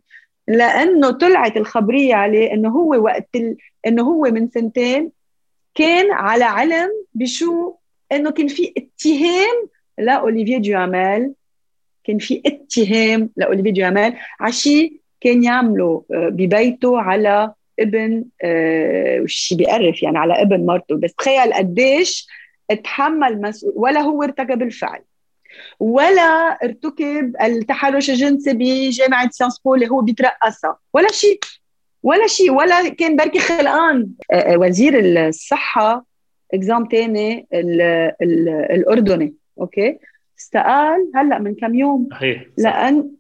لأنه 0.49 1.11
طلعت 1.11 1.57
الخبرية 1.57 2.15
عليه 2.15 2.53
إنه 2.53 2.69
هو 2.69 3.05
وقت 3.05 3.29
ال... 3.35 3.57
إنه 3.87 4.03
هو 4.03 4.23
من 4.23 4.49
سنتين 4.49 5.13
كان 5.75 6.11
على 6.13 6.45
علم 6.45 6.89
بشو 7.15 7.75
إنه 8.13 8.31
كان 8.31 8.49
في 8.49 8.73
اتهام 8.77 9.69
لأوليفية 9.99 10.59
ديوامال 10.59 11.33
كان 12.05 12.19
في 12.19 12.43
اتهام 12.47 13.31
لأوليفية 13.37 13.71
ديوامال 13.71 14.15
على 14.41 14.53
شيء 14.53 15.01
كان 15.21 15.45
يعمله 15.45 16.05
آه، 16.15 16.29
ببيته 16.29 17.01
على 17.01 17.53
ابن 17.81 18.25
آه 18.43 19.21
وشي 19.21 19.55
بيقرف 19.55 20.03
يعني 20.03 20.19
على 20.19 20.43
ابن 20.43 20.67
مرته. 20.67 20.97
بس 20.97 21.15
تخيل 21.15 21.55
قديش 21.55 22.29
تحمل 22.85 23.41
مسؤول 23.41 23.73
ولا 23.77 24.01
هو 24.01 24.23
ارتكب 24.23 24.63
الفعل. 24.63 25.01
ولا 25.81 26.59
ارتكب 26.65 27.37
التحرش 27.43 28.11
الجنسي 28.11 28.53
بجامعة 28.53 29.31
سيانس 29.31 29.59
بو 29.59 29.75
اللي 29.75 29.89
هو 29.89 30.01
بيترأسها 30.01 30.79
ولا 30.95 31.13
شيء. 31.13 31.39
ولا 32.03 32.27
شيء. 32.27 32.51
ولا 32.53 32.89
كان 32.89 33.17
بركي 33.17 33.39
خلقان. 33.39 34.09
آه، 34.33 34.35
آه، 34.35 34.57
وزير 34.59 34.99
الصحة 35.29 36.07
إكزام 36.55 36.85
تاني 36.87 37.47
الأردني. 38.73 39.35
أوكي؟ 39.61 39.99
استقال 40.39 41.11
هلأ 41.15 41.39
من 41.39 41.55
كم 41.55 41.75
يوم؟ 41.75 42.09
صحيح 42.11 42.45
لأن 42.59 43.11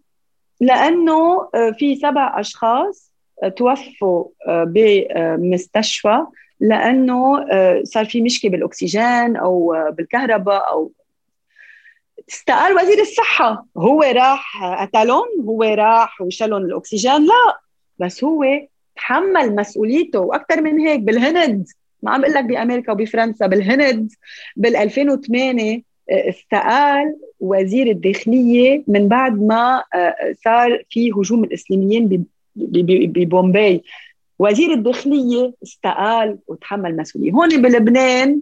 لأنه 0.60 1.48
آه، 1.54 1.70
في 1.78 1.96
سبع 1.96 2.40
أشخاص 2.40 3.12
توفوا 3.56 4.24
بمستشفى 4.66 6.26
لأنه 6.60 7.44
صار 7.82 8.04
في 8.04 8.20
مشكلة 8.20 8.50
بالأكسجين 8.50 9.36
أو 9.36 9.76
بالكهرباء 9.90 10.70
أو 10.70 10.92
استقال 12.28 12.74
وزير 12.76 13.00
الصحة. 13.00 13.66
هو 13.76 14.02
راح 14.02 14.64
قتلهم 14.64 15.26
هو 15.46 15.62
راح 15.62 16.20
وشلهم 16.20 16.62
الأكسجين. 16.64 17.26
لا 17.26 17.60
بس 17.98 18.24
هو 18.24 18.44
تحمل 18.96 19.54
مسؤوليته 19.54 20.20
وأكثر 20.20 20.60
من 20.60 20.78
هيك 20.80 21.00
بالهند. 21.00 21.66
ما 22.02 22.10
عم 22.10 22.20
بقول 22.20 22.34
لك 22.34 22.44
بأمريكا 22.44 22.92
وبفرنسا 22.92 23.46
بالهند 23.46 24.12
بال 24.56 24.76
2008 24.76 25.82
آه، 26.10 26.28
استقال 26.28 27.16
وزير 27.40 27.86
الداخلية 27.86 28.82
من 28.88 29.08
بعد 29.08 29.42
ما 29.42 29.84
آه، 29.94 30.34
صار 30.44 30.82
في 30.90 31.12
هجوم 31.12 31.44
الإسلاميين 31.44 32.26
ببومباي. 32.56 33.82
وزير 34.38 34.72
الداخلية 34.72 35.54
استقال 35.62 36.38
وتحمل 36.48 36.96
مسؤولية. 36.96 37.32
هون 37.32 37.62
بلبنان 37.62 38.40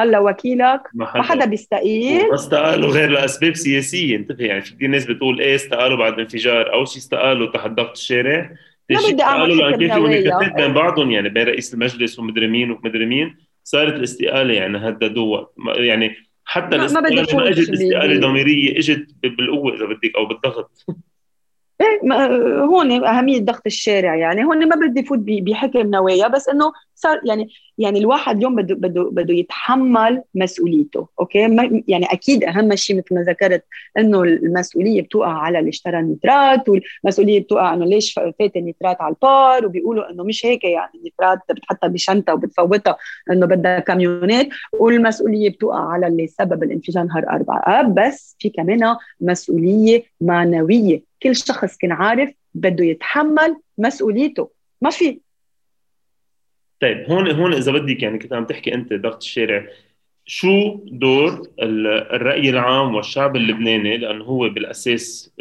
الله 0.00 0.22
وكيلك 0.22 0.80
ما 0.94 1.22
حدا. 1.22 1.44
بيستقيل. 1.44 2.32
بس 2.32 2.40
استقالوا 2.40 2.90
غير 2.90 3.10
لأسباب 3.10 3.54
سياسية 3.54 4.16
انتبه 4.16 4.44
يعني 4.44 4.60
في 4.60 4.74
كثير 4.74 4.88
ناس 4.88 5.06
بتقول 5.06 5.40
إيه 5.40 5.54
استقالوا 5.54 5.96
بعد 5.96 6.12
الانفجار 6.12 6.72
أول 6.72 6.88
شيء 6.88 6.98
استقالوا 6.98 7.52
تحت 7.52 7.70
ضغط 7.70 7.90
الشارع. 7.90 8.50
ما 8.90 8.98
بدي 9.10 9.22
أعمل 9.22 9.90
حكم 9.90 10.56
بين 10.56 10.72
بعضهم 10.72 11.10
يعني 11.10 11.28
بين 11.28 11.46
رئيس 11.46 11.74
المجلس 11.74 12.18
ومدري 12.18 12.46
مين 12.46 12.70
ومدري 12.70 13.06
مين 13.06 13.36
صارت 13.64 13.94
الاستقالة 13.94 14.54
يعني 14.54 14.78
هددوها 14.88 15.48
يعني 15.76 16.14
حتى 16.44 16.76
الاستقالة 16.76 17.36
ما 17.36 17.48
إجت 17.48 17.70
استقالة 17.70 18.20
ضميرية 18.20 18.78
إجت 18.78 19.06
بالقوة 19.22 19.74
إذا 19.74 19.84
بدك 19.86 20.16
أو 20.16 20.26
بالضغط. 20.26 20.86
إيه 21.80 22.12
هون 22.64 23.04
أهمية 23.04 23.40
ضغط 23.40 23.62
الشارع 23.66 24.16
يعني. 24.16 24.44
هون 24.44 24.68
ما 24.68 24.76
بدي 24.76 25.02
فوت 25.04 25.18
بحكم 25.18 25.78
نوايا 25.90 26.28
بس 26.28 26.48
إنه 26.48 26.72
صار 26.94 27.20
يعني 27.24 27.48
يعني 27.78 27.98
الواحد 27.98 28.36
اليوم 28.36 28.56
بده 28.56 28.74
بده 28.74 29.02
بده 29.12 29.34
يتحمل 29.34 30.22
مسؤوليته 30.34 31.08
أوكي؟ 31.20 31.38
يعني 31.88 32.06
أكيد 32.12 32.44
أهم 32.44 32.74
شيء 32.76 32.96
مثل 32.96 33.14
ما 33.14 33.22
ذكرت 33.22 33.64
إنه 33.98 34.22
المسؤولية 34.22 35.02
بتوقع 35.02 35.32
على 35.32 35.58
اللي 35.58 35.68
اشترى 35.68 36.00
النترات 36.00 36.68
والمسؤولية 36.68 37.40
بتوقع 37.40 37.74
إنه 37.74 37.84
ليش 37.84 38.12
فات 38.14 38.56
النترات 38.56 38.96
على 39.00 39.14
البار 39.14 39.66
وبيقولوا 39.66 40.10
إنه 40.10 40.24
مش 40.24 40.46
هيك 40.46 40.64
يعني. 40.64 40.90
النترات 40.94 41.38
بتحطها 41.50 41.88
بشنطة 41.88 42.34
وبتفوتها 42.34 42.96
إنه 43.30 43.46
بدها 43.46 43.78
كاميونات 43.78 44.48
والمسؤولية 44.72 45.50
بتوقع 45.50 45.88
على 45.92 46.06
اللي 46.06 46.26
سبب 46.26 46.62
الانفجار 46.62 47.04
نهار 47.04 47.28
اربعه 47.28 47.82
بس 47.82 48.36
في 48.38 48.50
كمان 48.50 48.96
مسؤولية 49.20 50.02
معنوية. 50.20 51.07
كل 51.22 51.36
شخص 51.36 51.76
كان 51.76 51.92
عارف 51.92 52.34
بده 52.54 52.84
يتحمل 52.84 53.56
مسؤوليته. 53.78 54.50
ما 54.80 54.90
في. 54.90 55.20
طيب 56.80 57.10
هون 57.10 57.30
هون 57.30 57.54
إذا 57.54 57.72
بدك 57.72 58.02
يعني 58.02 58.18
كنت 58.18 58.32
عم 58.32 58.46
تحكي 58.46 58.74
أنت 58.74 58.92
ضغط 58.92 59.22
الشارع 59.22 59.66
شو 60.26 60.74
دور 60.84 61.48
الرأي 61.62 62.50
العام 62.50 62.94
والشعب 62.94 63.36
اللبناني؟ 63.36 63.96
لأنه 63.96 64.24
هو 64.24 64.48
بالأساس 64.48 65.34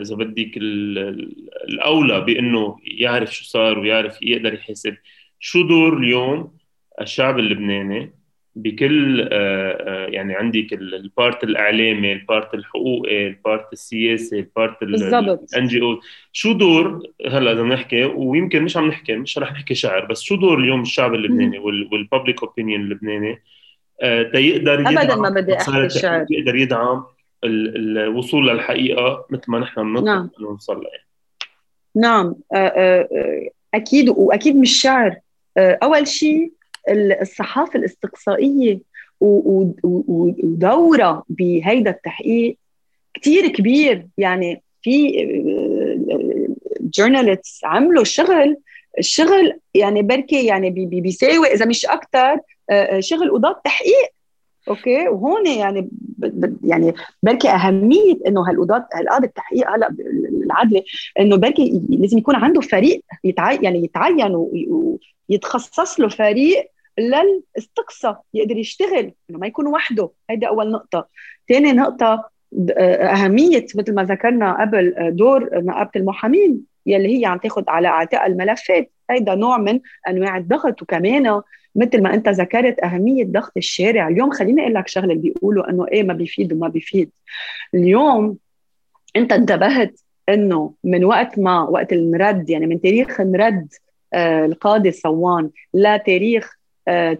إذا 0.00 0.14
بدك 0.16 0.56
الأولى 0.56 2.20
بأنه 2.20 2.78
يعرف 2.84 3.34
شو 3.34 3.44
صار 3.44 3.78
ويعرف 3.78 4.22
يقدر 4.22 4.54
يحاسب. 4.54 4.96
شو 5.38 5.62
دور 5.62 5.98
اليوم 5.98 6.56
الشعب 7.00 7.38
اللبناني 7.38 8.12
بكل 8.56 9.20
آه، 9.20 9.28
آه، 9.32 10.06
يعني 10.06 10.34
عندك 10.34 10.72
ال 10.72 10.86
part 10.86 11.44
الإعلامي 11.44 12.12
ال 12.12 12.20
part 12.20 12.54
الحقوقي 12.54 13.26
ال 13.26 13.35
part 13.35 13.72
السياسي 13.72 14.38
ال 14.38 14.82
part 14.82 15.66
ال 15.66 15.82
NGO 15.82 16.00
شو 16.32 16.52
دور 16.52 17.02
هلأ 17.26 17.52
اذا 17.52 17.62
نحكي 17.62 18.04
ويمكن 18.04 18.62
مش 18.62 18.76
عم 18.76 18.88
نحكي 18.88 19.16
مش 19.16 19.38
رح 19.38 19.52
نحكي 19.52 19.74
شارع 19.74 20.04
بس 20.04 20.20
شو 20.20 20.36
دور 20.36 20.58
اليوم 20.58 20.82
الشعب 20.82 21.14
اللبناني 21.14 21.58
وال 21.58 21.79
public 21.79 22.42
opinion 22.42 22.80
اللبناني؟ 22.80 23.42
آه، 24.02 24.22
تيقدر 24.22 24.80
يدعم 24.80 24.98
ابدا 24.98 25.16
ما 25.16 25.30
بدي 25.30 25.56
أحكي 25.56 25.88
شعر. 25.88 26.26
يقدر 26.30 26.56
يدعم 26.56 27.04
الوصول 27.44 28.48
للحقيقة 28.48 29.26
مثل 29.30 29.44
ما 29.48 29.58
نحن 29.58 29.82
بنطلب 29.82 30.04
نعم. 30.04 30.30
نوصل 30.40 30.82
لها. 30.82 31.02
نعم. 31.96 32.34
أكيد 33.74 34.08
وأكيد 34.08 34.56
مش 34.56 34.82
شعر. 34.82 35.16
أول 35.58 36.08
شيء 36.08 36.52
الصحافة 36.88 37.78
الاستقصائية 37.78 38.80
ودورها 40.08 41.24
بهيدا 41.28 41.90
التحقيق 41.90 42.56
كتير 43.14 43.48
كبير. 43.48 44.06
يعني 44.18 44.62
في 44.82 45.12
جورناليست 46.80 47.64
عملوا 47.64 48.04
شغل 48.04 48.56
الشغل 48.98 49.58
يعني 49.74 50.02
بركي 50.02 50.46
يعني 50.46 50.70
بيساوي 50.70 51.46
إذا 51.46 51.66
مش 51.66 51.86
أكثر 51.86 52.38
شغل 52.98 53.30
قضاة 53.30 53.60
تحقيق. 53.64 54.12
أوكي؟ 54.68 55.08
وهون 55.08 55.46
يعني 55.46 55.88
يعني 56.64 56.94
بركي 57.22 57.48
أهمية 57.48 58.16
إنه 58.26 58.50
هالقضاة 58.50 58.88
هالقاضي 58.94 59.26
التحقيق 59.26 59.70
هلا 59.70 59.94
العدلة 60.44 60.82
إنه 61.20 61.36
بركي 61.36 61.82
لازم 61.88 62.18
يكون 62.18 62.34
عنده 62.34 62.60
فريق 62.60 63.02
يتعين 63.24 63.64
يعني 63.64 63.84
يتعين 63.84 64.46
ويتخصص 65.28 66.00
له 66.00 66.08
فريق 66.08 66.71
للاستقصاء 66.98 68.22
يقدر 68.34 68.56
يشتغل 68.56 69.12
إنه 69.30 69.38
ما 69.38 69.46
يكون 69.46 69.66
وحده. 69.66 70.10
هيدي 70.30 70.48
أول 70.48 70.70
نقطة. 70.70 71.08
ثاني 71.48 71.72
نقطة 71.72 72.30
أهمية 72.78 73.66
مثل 73.74 73.94
ما 73.94 74.04
ذكرنا 74.04 74.60
قبل 74.60 74.94
دور 75.16 75.50
نقابة 75.52 75.90
المحامين 75.96 76.60
يلي 76.86 77.20
هي 77.20 77.26
عم 77.26 77.38
تاخذ 77.38 77.64
على 77.68 77.88
أعتاق 77.88 78.24
الملفات. 78.24 78.90
هيدا 79.10 79.34
نوع 79.34 79.58
من 79.58 79.80
أنواع 80.08 80.36
الضغط. 80.36 80.82
وكمان 80.82 81.40
مثل 81.74 82.02
ما 82.02 82.14
أنت 82.14 82.28
ذكرت 82.28 82.84
أهمية 82.84 83.24
ضغط 83.24 83.52
الشارع. 83.56 84.08
اليوم 84.08 84.30
خليني 84.30 84.62
أقول 84.62 84.74
لك 84.74 84.88
شغلة 84.88 85.12
اللي 85.12 85.22
بيقولوا 85.22 85.70
إنه 85.70 85.86
إيه 85.92 86.02
ما 86.02 86.14
بيفيد 86.14 86.52
وما 86.52 86.68
بيفيد. 86.68 87.10
اليوم 87.74 88.36
أنت 89.16 89.32
انتبهت 89.32 90.00
إنه 90.28 90.74
من 90.84 91.04
وقت 91.04 91.38
ما 91.38 91.62
وقت 91.62 91.92
المرد 91.92 92.50
يعني 92.50 92.66
من 92.66 92.80
تاريخ 92.80 93.20
آه 94.14 94.44
القاضي 94.46 94.90
صوان 94.90 95.50
لتاريخ 95.74 96.44
آه 96.44 96.61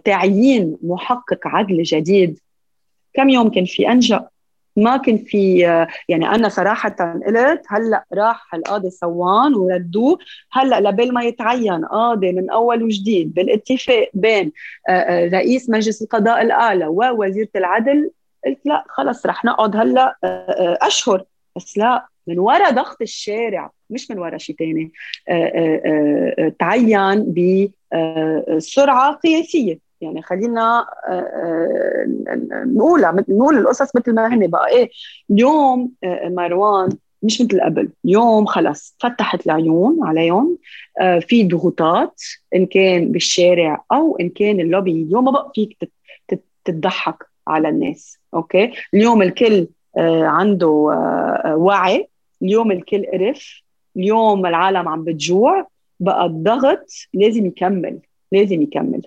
تعيين 0.05 0.77
محقق 0.81 1.39
عدل 1.45 1.83
جديد. 1.83 2.39
كم 3.13 3.29
يوم 3.29 3.49
كان 3.49 3.65
في 3.65 3.91
أنجا؟ 3.91 4.27
ما 4.75 4.97
كان 4.97 5.17
في 5.17 5.57
يعني 6.09 6.27
أنا 6.29 6.49
صراحة 6.49 7.19
قلت 7.27 7.61
هلأ 7.67 8.05
راح 8.13 8.55
القاضي 8.55 8.89
صوان 8.89 9.55
وردوه 9.55 10.17
هلأ 10.51 10.89
لبال 10.89 11.13
ما 11.13 11.23
يتعين 11.23 11.85
قاضي 11.85 12.31
من 12.31 12.49
أول 12.49 12.83
وجديد 12.83 13.33
بالاتفاق 13.33 14.09
بين 14.13 14.51
آه، 14.89 14.91
آه، 14.91 15.27
رئيس 15.27 15.69
مجلس 15.69 16.01
القضاء 16.01 16.41
الأعلى 16.41 16.87
ووزيرة 16.87 17.49
العدل. 17.55 18.11
قلت 18.45 18.59
لا 18.65 18.83
خلص 18.89 19.25
رح 19.25 19.45
نقعد 19.45 19.75
هلأ 19.75 20.17
آه، 20.23 20.77
أشهر. 20.81 21.23
بس 21.55 21.77
لا 21.77 22.07
من 22.27 22.39
وراء 22.39 22.71
ضغط 22.71 23.01
الشارع 23.01 23.71
مش 23.89 24.11
من 24.11 24.19
وراء 24.19 24.37
شيء 24.37 24.55
ثاني 24.55 24.91
تعين 26.59 27.33
بسرعة 28.57 29.13
قياسية. 29.13 29.79
يعني 30.01 30.21
خلينا 30.21 30.85
آه، 31.07 31.11
آه، 31.11 32.05
نقولها 32.65 33.11
نقول 33.29 33.57
القصص 33.57 33.95
مثل 33.95 34.13
ما 34.15 34.33
هن 34.33 34.47
بقى. 34.47 34.69
إيه؟ 34.69 34.89
اليوم 35.31 35.91
آه، 36.03 36.29
مروان 36.29 36.89
مش 37.23 37.41
مثل 37.41 37.61
قبل. 37.61 37.89
اليوم 38.05 38.45
خلص 38.45 38.95
فتحت 38.99 39.45
العيون 39.45 39.99
عليهم 40.03 40.57
في 41.21 41.43
ضغوطات 41.47 42.21
إن 42.55 42.65
كان 42.65 43.11
بالشارع 43.11 43.83
أو 43.91 44.17
إن 44.17 44.29
كان 44.29 44.59
اللوبي. 44.59 44.91
اليوم 44.91 45.25
ما 45.25 45.31
بقى 45.31 45.51
فيك 45.55 45.91
تضحك 46.65 47.23
على 47.47 47.69
الناس. 47.69 48.17
أوكي؟ 48.33 48.71
اليوم 48.93 49.21
الكل 49.21 49.67
عنده 49.97 50.67
وعي. 51.55 52.07
اليوم 52.41 52.71
الكل 52.71 53.05
قرف. 53.13 53.61
اليوم 53.97 54.45
العالم 54.45 54.87
عم 54.87 55.03
بتجوع. 55.03 55.67
بقى 55.99 56.25
الضغط 56.25 56.85
لازم 57.13 57.45
يكمل 57.45 57.99
لازم 58.31 58.61
يكمل. 58.61 59.01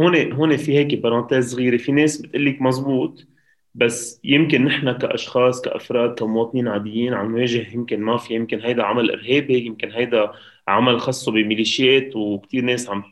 هون 0.00 0.32
هون 0.32 0.56
في 0.56 0.78
هيك 0.78 0.94
fr: 0.94 1.07
parenthèse 1.07 1.52
صغيرة. 1.52 1.76
في 1.76 1.92
ناس 1.92 2.22
بتقول 2.22 2.46
لك 2.46 2.62
مزبوط 2.62 3.26
بس 3.74 4.20
يمكن 4.24 4.64
نحن 4.64 4.92
كأشخاص 4.92 5.60
كأفراد 5.60 6.14
كمواطنين 6.14 6.68
عاديين 6.68 7.14
عم 7.14 7.36
نواجه 7.36 7.74
يمكن 7.74 8.00
مافيا 8.00 8.36
يمكن 8.36 8.60
هيدا 8.60 8.82
عمل 8.82 9.10
إرهابي 9.10 9.66
يمكن 9.66 9.92
هيدا 9.92 10.30
عمل 10.68 11.00
خاصه 11.00 11.32
بميليشيات 11.32 12.16
وكثير 12.16 12.64
ناس 12.64 12.90
عم 12.90 13.02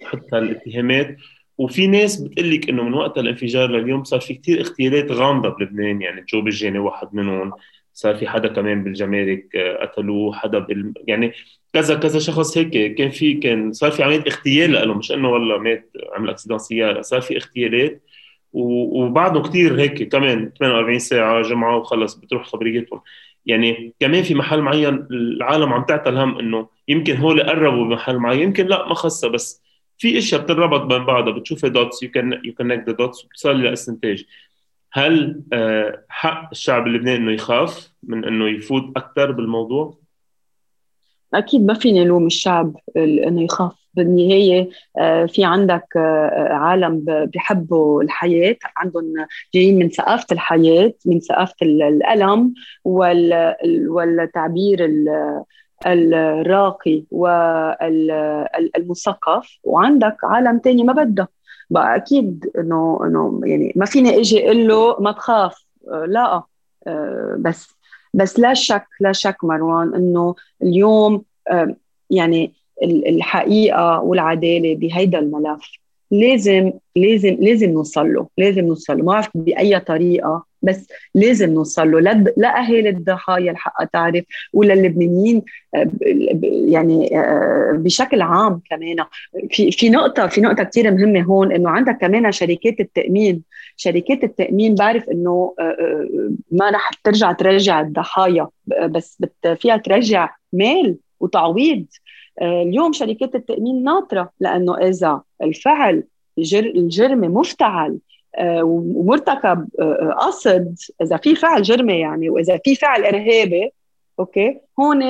تحط 0.00 0.34
هالاتهامات. 0.34 1.16
وفي 1.58 1.86
ناس 1.86 2.20
بتقول 2.20 2.50
لك 2.50 2.68
إنه 2.68 2.82
من 2.82 2.94
وقت 2.94 3.18
الانفجار 3.18 3.70
لليوم 3.70 4.04
صار 4.04 4.20
في 4.20 4.34
كثير 4.34 4.60
اغتيالات 4.60 5.12
غامضة 5.12 5.48
بلبنان 5.48 6.02
يعني 6.02 6.24
جو 6.28 6.38
الجاني 6.40 6.78
واحد 6.78 7.08
منهم. 7.12 7.52
صار 7.98 8.16
في 8.16 8.28
حدا 8.28 8.48
كمان 8.48 8.84
بالجمارك 8.84 9.56
آه، 9.56 9.84
قتلوه 9.84 10.32
حدا 10.32 10.58
بال... 10.58 10.92
يعني 11.06 11.32
كذا 11.72 11.94
كذا 11.94 12.18
شخص 12.18 12.58
هيك 12.58 12.94
كان 12.94 13.10
في 13.10 13.34
كان 13.34 13.72
صار 13.72 13.90
في 13.90 14.02
عملية 14.02 14.24
اغتيال 14.28 14.72
له 14.72 14.94
مش 14.94 15.12
إنه 15.12 15.30
والله 15.30 15.58
مات 15.58 15.92
عمل 16.12 16.30
اكسيدان 16.30 16.58
سياره 16.58 17.02
صار 17.02 17.20
في 17.20 17.36
اغتيالات. 17.36 18.02
وبعده 18.52 19.42
كثير 19.42 19.80
هيك 19.80 20.08
كمان 20.12 20.52
48 20.58 20.98
ساعة 20.98 21.42
جمعة 21.42 21.76
وخلص 21.76 22.14
بتروح 22.14 22.46
خبريتهم 22.46 23.00
يعني 23.46 23.94
كمان 24.00 24.22
في 24.22 24.34
محل 24.34 24.62
معين 24.62 25.06
العالم 25.10 25.72
عم 25.72 25.84
تعطى 25.84 26.10
الهم 26.10 26.38
إنه 26.38 26.68
يمكن 26.88 27.16
هول 27.16 27.42
قربوا 27.42 27.84
بمحل 27.84 28.16
معين 28.18 28.42
يمكن 28.42 28.66
لا 28.66 28.88
ما 28.88 28.94
خصها 28.94 29.30
بس 29.30 29.62
في 29.98 30.18
إشياء 30.18 30.40
بتنربط 30.42 30.80
بين 30.80 31.04
بعضها 31.04 31.32
بتشوفي 31.32 31.68
dots 31.68 32.02
you 32.02 32.10
can 32.10 32.40
you 32.44 32.54
connect 32.54 32.88
the 32.88 32.92
dots 32.92 33.24
وبتصل 33.24 33.62
لإستنتاج. 33.62 34.24
هل 34.92 35.42
آه، 35.52 36.04
حق 36.08 36.48
الشعب 36.52 36.86
اللبناني 36.86 37.16
إنه 37.16 37.32
يخاف 37.32 37.92
من 38.02 38.24
إنه 38.24 38.48
يفوت 38.48 38.82
أكثر 38.96 39.32
بالموضوع؟ 39.32 39.98
أكيد 41.34 41.66
ما 41.66 41.74
فيني 41.74 42.04
نلوم 42.04 42.26
الشعب 42.26 42.76
إنه 42.96 43.42
يخاف 43.42 43.72
بالنهاية. 43.94 44.70
آه، 44.98 45.26
في 45.26 45.44
عندك 45.44 45.96
آه، 45.96 46.48
عالم 46.52 47.04
بيحبوا 47.32 48.02
الحياة. 48.02 48.56
عندهم 48.76 49.04
جايين 49.54 49.78
من 49.78 49.88
ثقافة 49.88 50.26
الحياة 50.32 50.92
من 51.06 51.20
ثقافة 51.20 51.56
الألم 51.62 52.54
والتعبير 53.88 54.90
الراقي 55.86 57.04
والمثقف 58.70 59.58
وعندك 59.64 60.16
عالم 60.24 60.58
تاني 60.58 60.84
ما 60.84 60.92
بدها 60.92 61.28
بقى 61.70 61.96
أكيد 61.96 62.50
إنه 62.58 62.98
إنه 63.04 63.40
يعني 63.44 63.72
ما 63.76 63.86
فيني 63.86 64.18
إجي 64.20 64.44
أقول 64.46 64.68
له 64.68 64.96
ما 65.00 65.12
تخاف. 65.12 65.64
آه، 65.88 66.04
لا. 66.08 66.42
آه، 66.86 67.36
بس 67.38 67.68
بس 68.14 68.38
لا 68.40 68.54
شك 68.54 68.86
لا 69.00 69.12
شك 69.12 69.36
مروان 69.44 69.94
إنه 69.94 70.34
اليوم 70.62 71.24
آه، 71.50 71.76
يعني 72.10 72.52
الحقيقة 72.82 74.00
والعدالة 74.00 74.74
بهيدا 74.76 75.18
الملف. 75.18 75.70
لازم 76.10 76.72
لازم 76.96 77.36
لازم 77.40 77.70
نوصل 77.70 78.14
له 78.14 78.26
لازم 78.38 78.64
نوصل 78.64 78.98
له. 78.98 79.04
ما 79.04 79.12
بعرف 79.12 79.28
بأي 79.34 79.80
طريقة 79.80 80.44
بس 80.62 80.88
لازم 81.14 81.54
نوصل 81.54 81.90
له. 81.90 82.00
لاهالي 82.36 82.88
الضحايا 82.88 83.50
الحق 83.50 83.84
تعرف 83.84 84.24
وللبنانيين 84.52 85.42
آه، 85.74 85.90
يعني 86.68 87.18
آه، 87.18 87.72
بشكل 87.76 88.22
عام 88.22 88.60
كمان. 88.70 88.96
في 89.50 89.70
في 89.70 89.90
نقطة 89.90 90.26
في 90.26 90.40
نقطة 90.40 90.62
كثير 90.64 90.90
مهمة 90.90 91.22
هون 91.22 91.52
إنه 91.52 91.70
عندك 91.70 91.98
كمان 92.00 92.32
شركات 92.32 92.80
التأمين. 92.80 93.42
شركات 93.76 94.24
التأمين 94.24 94.74
بعرف 94.74 95.08
إنه 95.08 95.54
آه، 95.60 96.08
ما 96.50 96.70
رح 96.70 96.90
ترجع 97.04 97.32
ترجع 97.32 97.80
الضحايا 97.80 98.48
بس 98.84 99.22
فيها 99.56 99.76
ترجع 99.76 100.30
مال 100.52 100.96
وتعويض. 101.20 101.84
اليوم 102.42 102.92
شركات 102.92 103.34
التأمين 103.34 103.84
ناطرة 103.84 104.30
لأنه 104.40 104.78
إذا 104.78 105.22
الفعل 105.42 106.04
الجرم 106.38 107.20
مفتعل 107.20 107.98
آه، 108.36 108.62
ومرتكب 108.62 109.68
آه، 109.80 109.82
آه، 109.82 110.12
قصد 110.12 110.76
إذا 111.02 111.16
في 111.16 111.34
فعل 111.34 111.62
جرمي 111.62 112.00
يعني 112.00 112.30
وإذا 112.30 112.60
في 112.64 112.74
فعل 112.74 113.04
إرهابي 113.04 113.72
أوكي 114.20 114.60
هون 114.80 115.02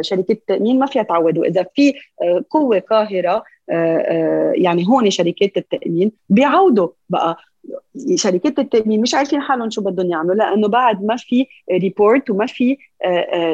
شركه 0.00 0.32
التأمين 0.32 0.78
ما 0.78 0.86
فيها 0.86 1.02
تعود. 1.02 1.38
وإذا 1.38 1.66
في 1.74 1.94
قوة 2.50 2.78
قاهرة 2.78 3.44
يعني 4.54 4.88
هون 4.88 5.10
شركات 5.10 5.56
التأمين 5.56 6.12
بيعودوا 6.28 6.88
بقى 7.08 7.36
شركات 8.14 8.58
التأمين 8.58 9.00
مش 9.00 9.14
عارفين 9.14 9.40
حالهم 9.40 9.70
شو 9.70 9.80
بدهم 9.80 10.10
يعملوا 10.10 10.34
لأنه 10.34 10.68
بعد 10.68 11.04
ما 11.04 11.16
في 11.16 11.46
report 11.72 12.30
وما 12.30 12.46
في 12.46 12.76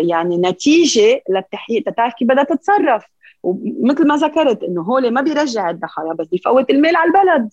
يعني 0.09 0.39
نتيجة 0.39 1.23
للتحقيق 1.31 1.91
تعرف 1.91 2.15
كيف 2.15 2.29
بدها 2.29 2.45
تتصرف. 2.45 3.05
ومثل 3.43 4.07
ما 4.07 4.17
ذكرت 4.17 4.63
إنه 4.63 4.83
هول 4.83 5.11
ما 5.11 5.21
بيرجع 5.21 5.71
الضحايا 5.71 6.13
بس 6.13 6.27
بيفوت 6.27 6.71
المال 6.71 6.97
على 6.97 7.09
البلد. 7.09 7.51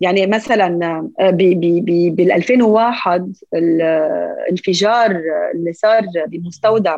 يعني 0.00 0.26
مثلا 0.26 1.00
آه، 1.20 1.30
بال 1.30 2.32
2001 2.32 3.36
الانفجار 3.54 5.22
اللي 5.54 5.72
صار 5.72 6.02
بمستودع 6.26 6.96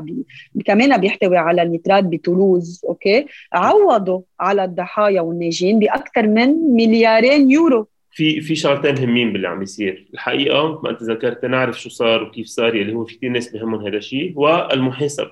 كمان 0.65 1.01
بيحتوي 1.01 1.37
على 1.37 1.63
النيترات 1.63 2.05
بتولوز 2.05 2.85
أوكي؟ 2.89 3.27
عوضوا 3.53 4.21
على 4.41 4.65
الضحايا 4.65 5.21
والناجين 5.21 5.79
بأكثر 5.79 6.27
من 6.27 6.75
مليارين 6.75 7.51
يورو. 7.51 7.89
في 8.19 8.41
في 8.41 8.55
شغلتين 8.55 8.95
مهمين 8.95 9.33
باللي 9.33 9.49
عم 9.49 9.59
بيصير. 9.59 10.07
الحقيقة 10.15 10.81
ما 10.83 10.91
أنت 10.91 11.03
ذكرت 11.03 11.45
نعرف 11.45 11.81
شو 11.81 11.89
صار 11.89 12.23
وكيف 12.23 12.47
صار 12.47 12.75
اللي 12.75 12.95
هو 12.95 13.05
في 13.05 13.17
كثير 13.17 13.31
ناس 13.31 13.53
بهمهم 13.53 13.87
هذا 13.87 13.97
الشيء 13.97 14.33
والمحاسبه 14.39 15.31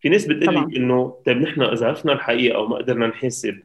في 0.00 0.08
ناس 0.08 0.26
بتقول 0.26 0.54
لي 0.54 0.76
إنه 0.76 1.22
طيب 1.26 1.36
نحن 1.36 1.62
إذا 1.62 1.86
عرفنا 1.86 2.12
الحقيقة 2.12 2.58
وما 2.58 2.76
قدرنا 2.76 3.06
نحاسب 3.06 3.62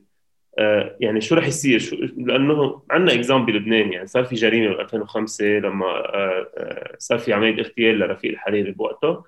آه، 0.59 0.97
يعني 0.99 1.21
شو 1.21 1.35
رح 1.35 1.47
يصير؟ 1.47 1.79
شو 1.79 1.95
لأنه 2.17 2.81
عندنا 2.91 3.13
اكزام 3.13 3.45
بلبنان 3.45 3.93
يعني 3.93 4.07
صار 4.07 4.23
في 4.23 4.35
جريمة 4.35 4.67
بال 4.67 4.81
2005 4.81 5.45
لما 5.45 5.85
آه، 5.85 6.47
آه، 6.57 6.95
صار 6.99 7.19
في 7.19 7.33
عملية 7.33 7.61
اغتيال 7.61 7.99
لرفيق 7.99 8.31
الحريري 8.31 8.71
بوقتها 8.71 9.23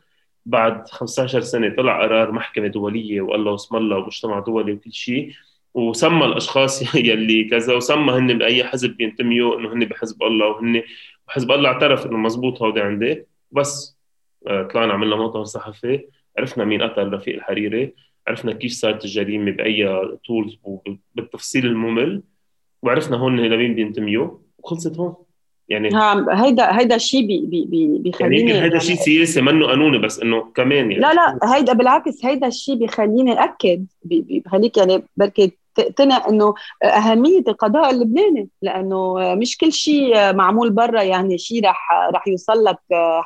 بعد 0.46 0.90
15 0.90 1.42
سنة 1.42 1.76
طلع 1.76 2.02
قرار 2.02 2.32
محكمة 2.32 2.68
دولية 2.68 3.22
والله 3.22 3.52
واسم 3.52 3.76
الله 3.76 3.98
ومجتمع 3.98 4.40
دولي 4.40 4.72
وكل 4.74 4.94
شيء. 4.94 5.32
وسمى 5.74 6.26
الأشخاص 6.26 6.96
يلي 6.96 7.44
كذا 7.44 7.76
وسمى 7.76 8.14
هن 8.14 8.38
بأي 8.38 8.64
حزب 8.64 8.98
بينتميوا 8.98 9.60
إنه 9.60 9.74
هن 9.74 9.86
بحزب 9.86 10.24
الله 10.24 10.48
وهن 10.48 10.82
وحزب 11.28 11.52
الله 11.52 11.70
اعترف 11.70 12.06
إنه 12.06 12.18
مزبوط 12.18 12.62
هودي 12.62 12.82
عندي. 12.82 13.26
بس 13.52 13.98
طلعنا 14.46 14.94
عملنا 14.94 15.16
مؤتمر 15.16 15.44
صحفي 15.44 16.06
عرفنا 16.38 16.66
مين 16.66 16.82
قتل 16.82 17.14
رفيق 17.14 17.36
الحريري 17.36 17.94
عرفنا 18.28 18.54
كيف 18.54 18.72
صارت 18.72 19.06
الجريمة 19.06 19.52
بأي 19.52 20.18
tools 20.26 20.58
وبالتفصيل 20.64 21.66
الممل 21.66 22.24
وعرفنا 22.84 23.18
هون 23.18 23.40
لمين 23.40 23.76
بينتميوا 23.76 24.38
وخلصت 24.58 24.98
هون. 24.98 25.16
يعني 25.70 25.90
هيدا 26.32 26.80
هيدا 26.80 26.96
الشيء 26.96 27.28
بي 27.28 27.66
بي 27.66 27.98
بيخليني 27.98 28.52
يعني 28.52 28.66
هيدا 28.66 28.80
شيء 28.80 28.96
يعني 28.96 29.06
سياسي 29.06 29.42
منه 29.42 29.68
قانوني 29.68 29.98
بس 29.98 30.20
إنه 30.20 30.52
كمان 30.56 30.92
يعني 30.92 30.96
لا 30.96 31.14
لا 31.14 31.56
هيدا 31.56 31.74
بالعكس 31.74 32.26
هيدا 32.26 32.48
الشيء 32.48 32.76
بيخليني 32.76 33.44
أكد 33.44 33.86
بيخليك 34.04 34.78
يعني 34.78 35.04
بركي 35.18 35.52
تقتنع 35.76 36.28
إنه 36.30 36.54
أهمية 36.84 37.44
القضاء 37.48 37.90
اللبناني 37.90 38.50
لأنه 38.62 39.16
مش 39.36 39.58
كل 39.58 39.74
شيء 39.74 40.34
معمول 40.34 40.70
برا 40.70 41.02
يعني 41.02 41.38
شيء 41.38 41.66
رح 41.66 41.90
رح 42.14 42.28
يوصل 42.28 42.64
لك 42.64 42.78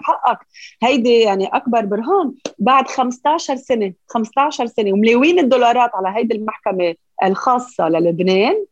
حقك. 0.04 0.40
هيدي 0.84 1.20
يعني 1.20 1.48
أكبر 1.48 1.86
برهان. 1.86 2.34
بعد 2.60 2.88
15 2.88 3.56
سنة 3.56 3.94
15 4.08 4.66
سنة 4.66 4.94
ومليوين 4.94 5.40
الدولارات 5.40 5.92
على 5.94 6.18
هيدي 6.18 6.36
المحكمة 6.36 6.96
الخاصة 7.24 7.90
للبنان 7.90 8.66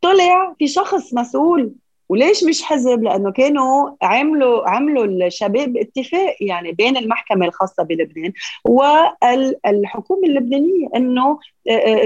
طلع 0.00 0.54
في 0.58 0.66
شخص 0.66 1.14
مسؤول 1.14 1.72
وليش 2.10 2.44
مش 2.44 2.62
حزب؟ 2.62 3.02
لأنه 3.02 3.32
كانوا 3.32 3.90
عملوا 4.02 4.68
عملوا 4.70 5.04
الشباب 5.26 5.76
اتفاق 5.76 6.36
يعني 6.40 6.72
بين 6.72 6.96
المحكمة 6.96 7.46
الخاصة 7.46 7.82
بلبنان 7.82 8.32
والحكومة 8.64 10.26
اللبنانية 10.28 10.88
إنه 10.96 11.38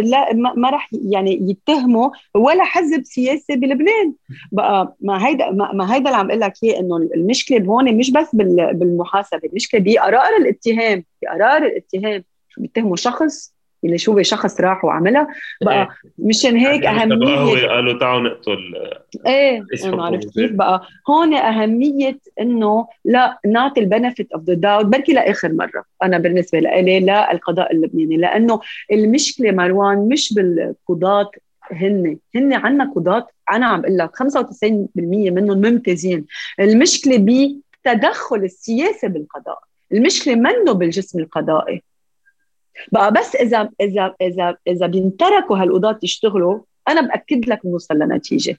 لا 0.00 0.32
ما 0.34 0.70
راح 0.70 0.90
يعني 0.92 1.38
يتهموا 1.50 2.10
ولا 2.34 2.64
حزب 2.64 3.04
سياسي 3.04 3.56
بلبنان 3.56 4.14
بقى 4.52 4.96
ما 5.00 5.26
هيدا 5.28 5.50
ما 5.50 5.94
هيدا 5.94 6.06
اللي 6.06 6.16
عم 6.16 6.28
أقول 6.30 6.40
لك 6.40 6.52
إياه 6.64 6.80
إنه 6.80 6.96
المشكلة 6.96 7.64
هون 7.66 7.96
مش 7.96 8.10
بس 8.10 8.28
بالمحاسبة 8.34 9.40
المشكلة 9.44 9.80
بقرار 9.80 10.36
الاتهام 10.40 11.04
بقرار 11.22 11.62
الاتهام 11.62 12.24
بيتهموا 12.58 12.96
شخص 12.96 13.53
اللي 13.84 13.98
شو 13.98 14.22
شخص 14.22 14.60
راح 14.60 14.84
وعملها. 14.84 15.28
بقى 15.62 15.80
إيه. 15.82 15.88
مشان 16.18 16.56
هيك 16.56 16.82
يعني 16.82 17.02
أهمية 17.14 17.66
قالوا 17.68 17.98
تعالوا 17.98 18.28
نقتل 18.30 18.58
إيه 19.26 19.64
عرفت 19.84 20.34
كيف 20.34 20.52
بقى. 20.52 20.82
هون 21.10 21.34
أهمية 21.34 22.18
إنه 22.40 22.86
لا 23.04 23.38
نعطي 23.46 23.80
ال 23.80 23.87
benefit 23.87 24.32
of 24.32 24.42
the 24.44 24.54
doubt 24.54 24.84
بركي 24.86 25.12
لآخر 25.12 25.52
مرة 25.52 25.84
أنا 26.02 26.18
بالنسبة 26.18 26.60
لي 26.60 27.00
لا 27.00 27.32
القضاء 27.32 27.72
اللبناني. 27.72 28.16
لأنه 28.16 28.60
المشكلة 28.92 29.50
مروان 29.52 30.08
مش 30.08 30.34
بالقضاة 30.34 31.30
هن. 31.72 32.16
هن 32.34 32.52
عنا 32.52 32.92
قضاة 32.96 33.26
أنا 33.52 33.66
عم 33.66 33.80
أقول 33.80 33.98
لك 33.98 34.10
95% 34.16 35.30
منهم 35.30 35.58
ممتازين. 35.60 36.24
المشكلة 36.60 37.16
بتدخل 37.84 38.36
السياسي 38.36 39.08
بالقضاء. 39.08 39.58
المشكلة 39.92 40.34
منه 40.34 40.72
بالجسم 40.72 41.18
القضائي. 41.18 41.82
بقى 42.92 43.12
بس 43.12 43.36
إذا 43.36 43.70
إذا 43.80 44.14
إذا 44.20 44.56
إذا 44.68 44.86
بينتركوا 44.86 45.58
هالقضاة 45.58 45.98
يشتغلوا 46.02 46.60
أنا 46.88 47.00
بأكد 47.00 47.48
لك 47.48 47.66
بنوصل 47.66 47.98
لنتيجة. 47.98 48.58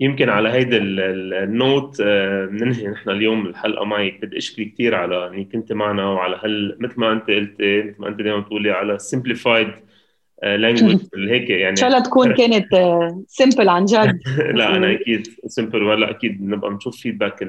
يمكن 0.00 0.28
على 0.28 0.48
هيدا 0.48 0.78
النوت 0.82 2.00
آه، 2.00 2.46
بننهي 2.46 2.88
نحن 2.88 3.10
اليوم 3.10 3.46
الحلقة 3.46 3.84
معك 3.84 4.18
بدي 4.22 4.38
اشكري 4.38 4.64
كثير 4.64 4.94
على 4.94 5.26
انك 5.28 5.52
كنت 5.52 5.72
معنا 5.72 6.06
وعلى 6.06 6.40
هال 6.44 6.76
مثل 6.80 7.00
ما 7.00 7.12
أنت 7.12 7.30
قلتي 7.30 7.82
مثل 7.82 7.94
ما 7.98 8.08
أنت 8.08 8.22
دائما 8.22 8.40
بتقولي 8.40 8.70
على 8.70 8.98
سمبليفايد 8.98 9.68
language 10.42 11.00
هيك 11.30 11.50
يعني 11.50 11.70
إن 11.70 11.76
شاء 11.76 11.88
الله 11.88 12.00
تكون 12.00 12.34
كانت 12.38 12.66
simple 13.26 13.68
آه، 13.68 13.72
عن 13.72 13.84
جد. 13.84 14.20
لا 14.58 14.76
أنا 14.76 14.92
أكيد 14.92 15.26
simple 15.46 15.82
ولا 15.82 16.10
أكيد 16.10 16.42
نبقى 16.42 16.70
نشوف 16.70 16.96
feedback 16.96 17.48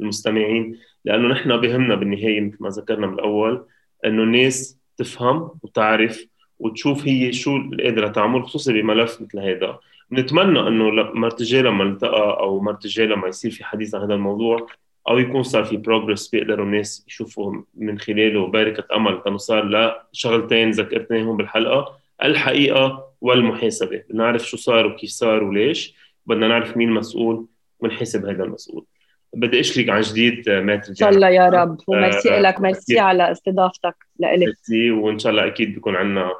المستمعين. 0.00 0.78
لأنه 1.04 1.28
نحن 1.28 1.56
بهمنا 1.56 1.94
بالنهاية 1.94 2.40
مثل 2.40 2.56
ما 2.60 2.68
ذكرنا 2.68 3.06
من 3.06 3.14
الأول. 3.14 3.66
إنه 4.06 4.22
الناس 4.22 4.78
تفهم 4.96 5.50
وتعرف 5.62 6.26
وتشوف 6.58 7.06
هي 7.06 7.32
شو 7.32 7.56
اللي 7.56 7.84
قادرة 7.84 8.08
تعمل 8.08 8.44
خصوصا 8.44 8.72
بملف 8.72 9.20
مثل 9.20 9.38
هذا 9.38 9.78
بنتمنى 10.10 10.60
إنه 10.68 10.90
مرت 11.14 11.40
الجاي 11.40 11.62
لما 11.62 11.84
نلتقى 11.84 12.38
أو 12.40 12.60
مرت 12.60 12.84
الجاي 12.84 13.06
لما 13.06 13.28
يصير 13.28 13.50
في 13.50 13.64
حديث 13.64 13.94
عن 13.94 14.02
هذا 14.02 14.14
الموضوع 14.14 14.66
أو 15.08 15.18
يكون 15.18 15.42
صار 15.42 15.64
في 15.64 15.76
progress 15.76 16.28
بيقدروا 16.28 16.66
الناس 16.66 17.04
يشوفوا 17.08 17.62
من 17.74 17.98
خلاله 17.98 18.46
بارقة 18.46 18.96
أمل 18.96 19.22
إنه 19.26 19.36
صار 19.36 19.94
لشغلتين 20.12 20.70
ذكرتناهم 20.70 21.36
بالحلقة 21.36 21.96
الحقيقة 22.24 23.10
والمحاسبة. 23.20 24.02
بدنا 24.08 24.24
نعرف 24.24 24.48
شو 24.48 24.56
صار 24.56 24.86
وكيف 24.86 25.10
صار 25.10 25.44
وليش 25.44 25.94
بدنا 26.26 26.48
نعرف 26.48 26.76
مين 26.76 26.90
مسؤول 26.90 27.46
ونحاسب 27.80 28.26
هذا 28.26 28.44
المسؤول. 28.44 28.84
بدي 29.32 29.60
اشكرك 29.60 29.88
عن 29.88 30.00
جديد 30.00 30.48
آه، 30.48 30.60
مات 30.60 30.88
إن 30.88 30.94
شاء 30.94 31.08
الله 31.08 31.28
يا 31.28 31.48
رب. 31.48 31.78
وميرسي 31.86 32.36
آه 32.36 32.40
لك 32.40 32.60
ميرسي 32.60 32.98
على 32.98 33.32
استضافتك 33.32 33.94
لإلك. 34.18 34.46
ميرسي 34.46 34.90
وإن 34.90 35.18
شاء 35.18 35.32
الله 35.32 35.46
أكيد 35.46 35.74
بيكون 35.74 35.96
عندنا 35.96 36.30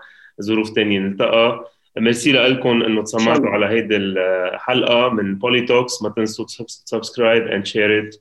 ظروف 0.42 0.70
ثانية 0.70 0.98
نلتقى. 0.98 1.70
ميرسي 1.98 2.32
لكم 2.32 2.82
إنه 2.82 3.02
تسمعتوا 3.02 3.48
على 3.48 3.66
هيدي 3.66 3.96
الحلقة 3.96 5.08
من 5.08 5.34
Poly 5.34 5.60
Talks 5.60 6.02
ما 6.02 6.08
تنسوا 6.08 6.46
subscribe 6.66 7.46
and 7.46 7.66
share 7.66 7.98
it 8.08 8.16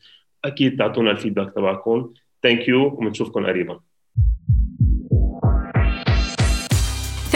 أكيد 0.46 0.78
تعطونا 0.80 1.12
ال 1.12 1.16
feedback 1.16 1.54
تبعكم. 1.56 2.14
thank 2.44 2.68
you 2.68 2.86
وبنشوفكم 2.86 3.46
قريبا. 3.46 3.80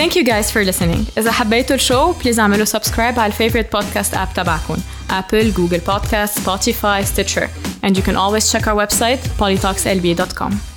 Thank 0.02 0.14
you 0.16 0.24
guys 0.24 0.50
for 0.52 0.64
listening. 0.64 1.18
إذا 1.18 1.32
حبيتوا 1.32 1.76
الشو 1.76 2.12
بليز 2.12 2.40
اعملوا 2.40 2.64
سبسكرايب 2.64 3.18
على 3.18 3.32
الفيفورite 3.32 3.78
podcast 3.78 4.14
app 4.14 4.34
تبعكم 4.36 4.76
Apple, 5.10 5.52
Google 5.52 5.80
Podcast, 5.80 6.32
Spotify, 6.44 7.04
Stitcher. 7.04 7.48
And 7.82 7.96
you 7.96 8.02
can 8.02 8.16
always 8.16 8.50
check 8.52 8.66
our 8.66 8.76
website 8.76 9.18
polytalkslb.com. 9.38 10.71